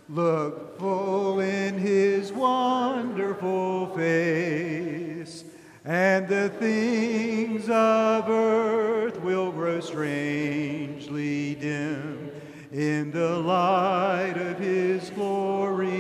Look 0.09 0.81
full 0.81 1.39
in 1.39 1.79
his 1.79 2.33
wonderful 2.33 3.87
face, 3.95 5.45
and 5.85 6.27
the 6.27 6.49
things 6.49 7.69
of 7.69 8.29
earth 8.29 9.21
will 9.21 9.53
grow 9.53 9.79
strangely 9.79 11.55
dim 11.55 12.33
in 12.73 13.13
the 13.13 13.39
light 13.39 14.37
of 14.37 14.59
his 14.59 15.09
glory. 15.11 15.92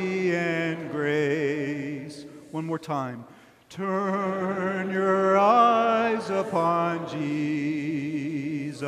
One 2.53 2.66
more 2.66 2.78
time. 2.78 3.24
Turn 3.70 4.90
your 4.90 5.38
eyes 5.38 6.28
upon 6.28 7.09
Jesus. 7.09 8.84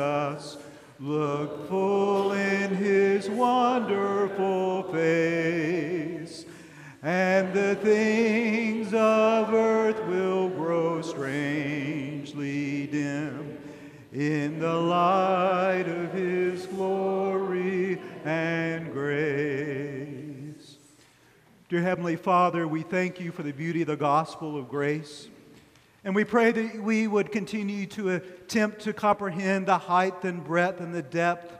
Look 0.99 1.67
full 1.67 2.33
in 2.33 2.75
his 2.75 3.27
wonderful 3.27 4.83
face, 4.83 6.45
and 7.01 7.51
the 7.55 7.75
things 7.77 8.93
of 8.93 9.51
earth 9.51 9.99
will 10.05 10.49
grow 10.49 11.01
strangely 11.01 12.85
dim 12.85 13.57
in 14.13 14.59
the 14.59 14.75
light 14.75 15.87
of 15.87 16.13
his 16.13 16.34
Dear 21.67 21.81
Heavenly 21.81 22.15
Father, 22.15 22.67
we 22.67 22.83
thank 22.83 23.19
you 23.19 23.31
for 23.31 23.41
the 23.41 23.51
beauty 23.51 23.81
of 23.81 23.87
the 23.87 23.95
gospel 23.95 24.55
of 24.55 24.69
grace. 24.69 25.29
And 26.03 26.13
we 26.13 26.23
pray 26.23 26.51
that 26.51 26.83
we 26.83 27.07
would 27.07 27.31
continue 27.31 27.87
to 27.87 28.11
attempt 28.11 28.81
to 28.81 28.93
comprehend 28.93 29.65
the 29.65 29.79
height 29.79 30.23
and 30.23 30.43
breadth 30.43 30.79
and 30.79 30.93
the 30.93 31.01
depth 31.01 31.57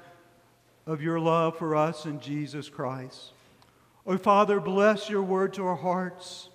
of 0.86 1.02
your 1.02 1.20
love 1.20 1.58
for 1.58 1.76
us 1.76 2.06
in 2.06 2.20
Jesus 2.20 2.70
Christ. 2.70 3.32
Oh, 4.06 4.20
Father, 4.20 4.60
bless 4.60 5.10
your 5.10 5.24
word 5.24 5.56
to 5.56 5.66
our 5.66 5.76
hearts. 5.76 6.50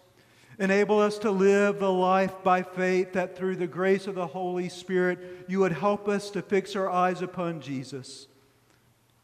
Enable 0.60 1.00
us 1.00 1.18
to 1.18 1.32
live 1.32 1.80
the 1.80 1.90
life 1.90 2.44
by 2.44 2.62
faith 2.62 3.14
that 3.14 3.36
through 3.36 3.56
the 3.56 3.66
grace 3.66 4.06
of 4.06 4.14
the 4.14 4.28
Holy 4.28 4.68
Spirit, 4.68 5.46
you 5.48 5.58
would 5.58 5.72
help 5.72 6.06
us 6.06 6.30
to 6.30 6.42
fix 6.42 6.76
our 6.76 6.88
eyes 6.88 7.20
upon 7.20 7.60
Jesus, 7.60 8.28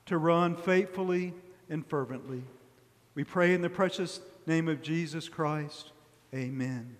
to 0.06 0.18
run 0.18 0.56
faithfully 0.56 1.32
and 1.70 1.86
fervently. 1.86 2.42
We 3.16 3.24
pray 3.24 3.54
in 3.54 3.62
the 3.62 3.70
precious 3.70 4.20
name 4.46 4.68
of 4.68 4.82
Jesus 4.82 5.28
Christ. 5.28 5.92
Amen. 6.34 6.98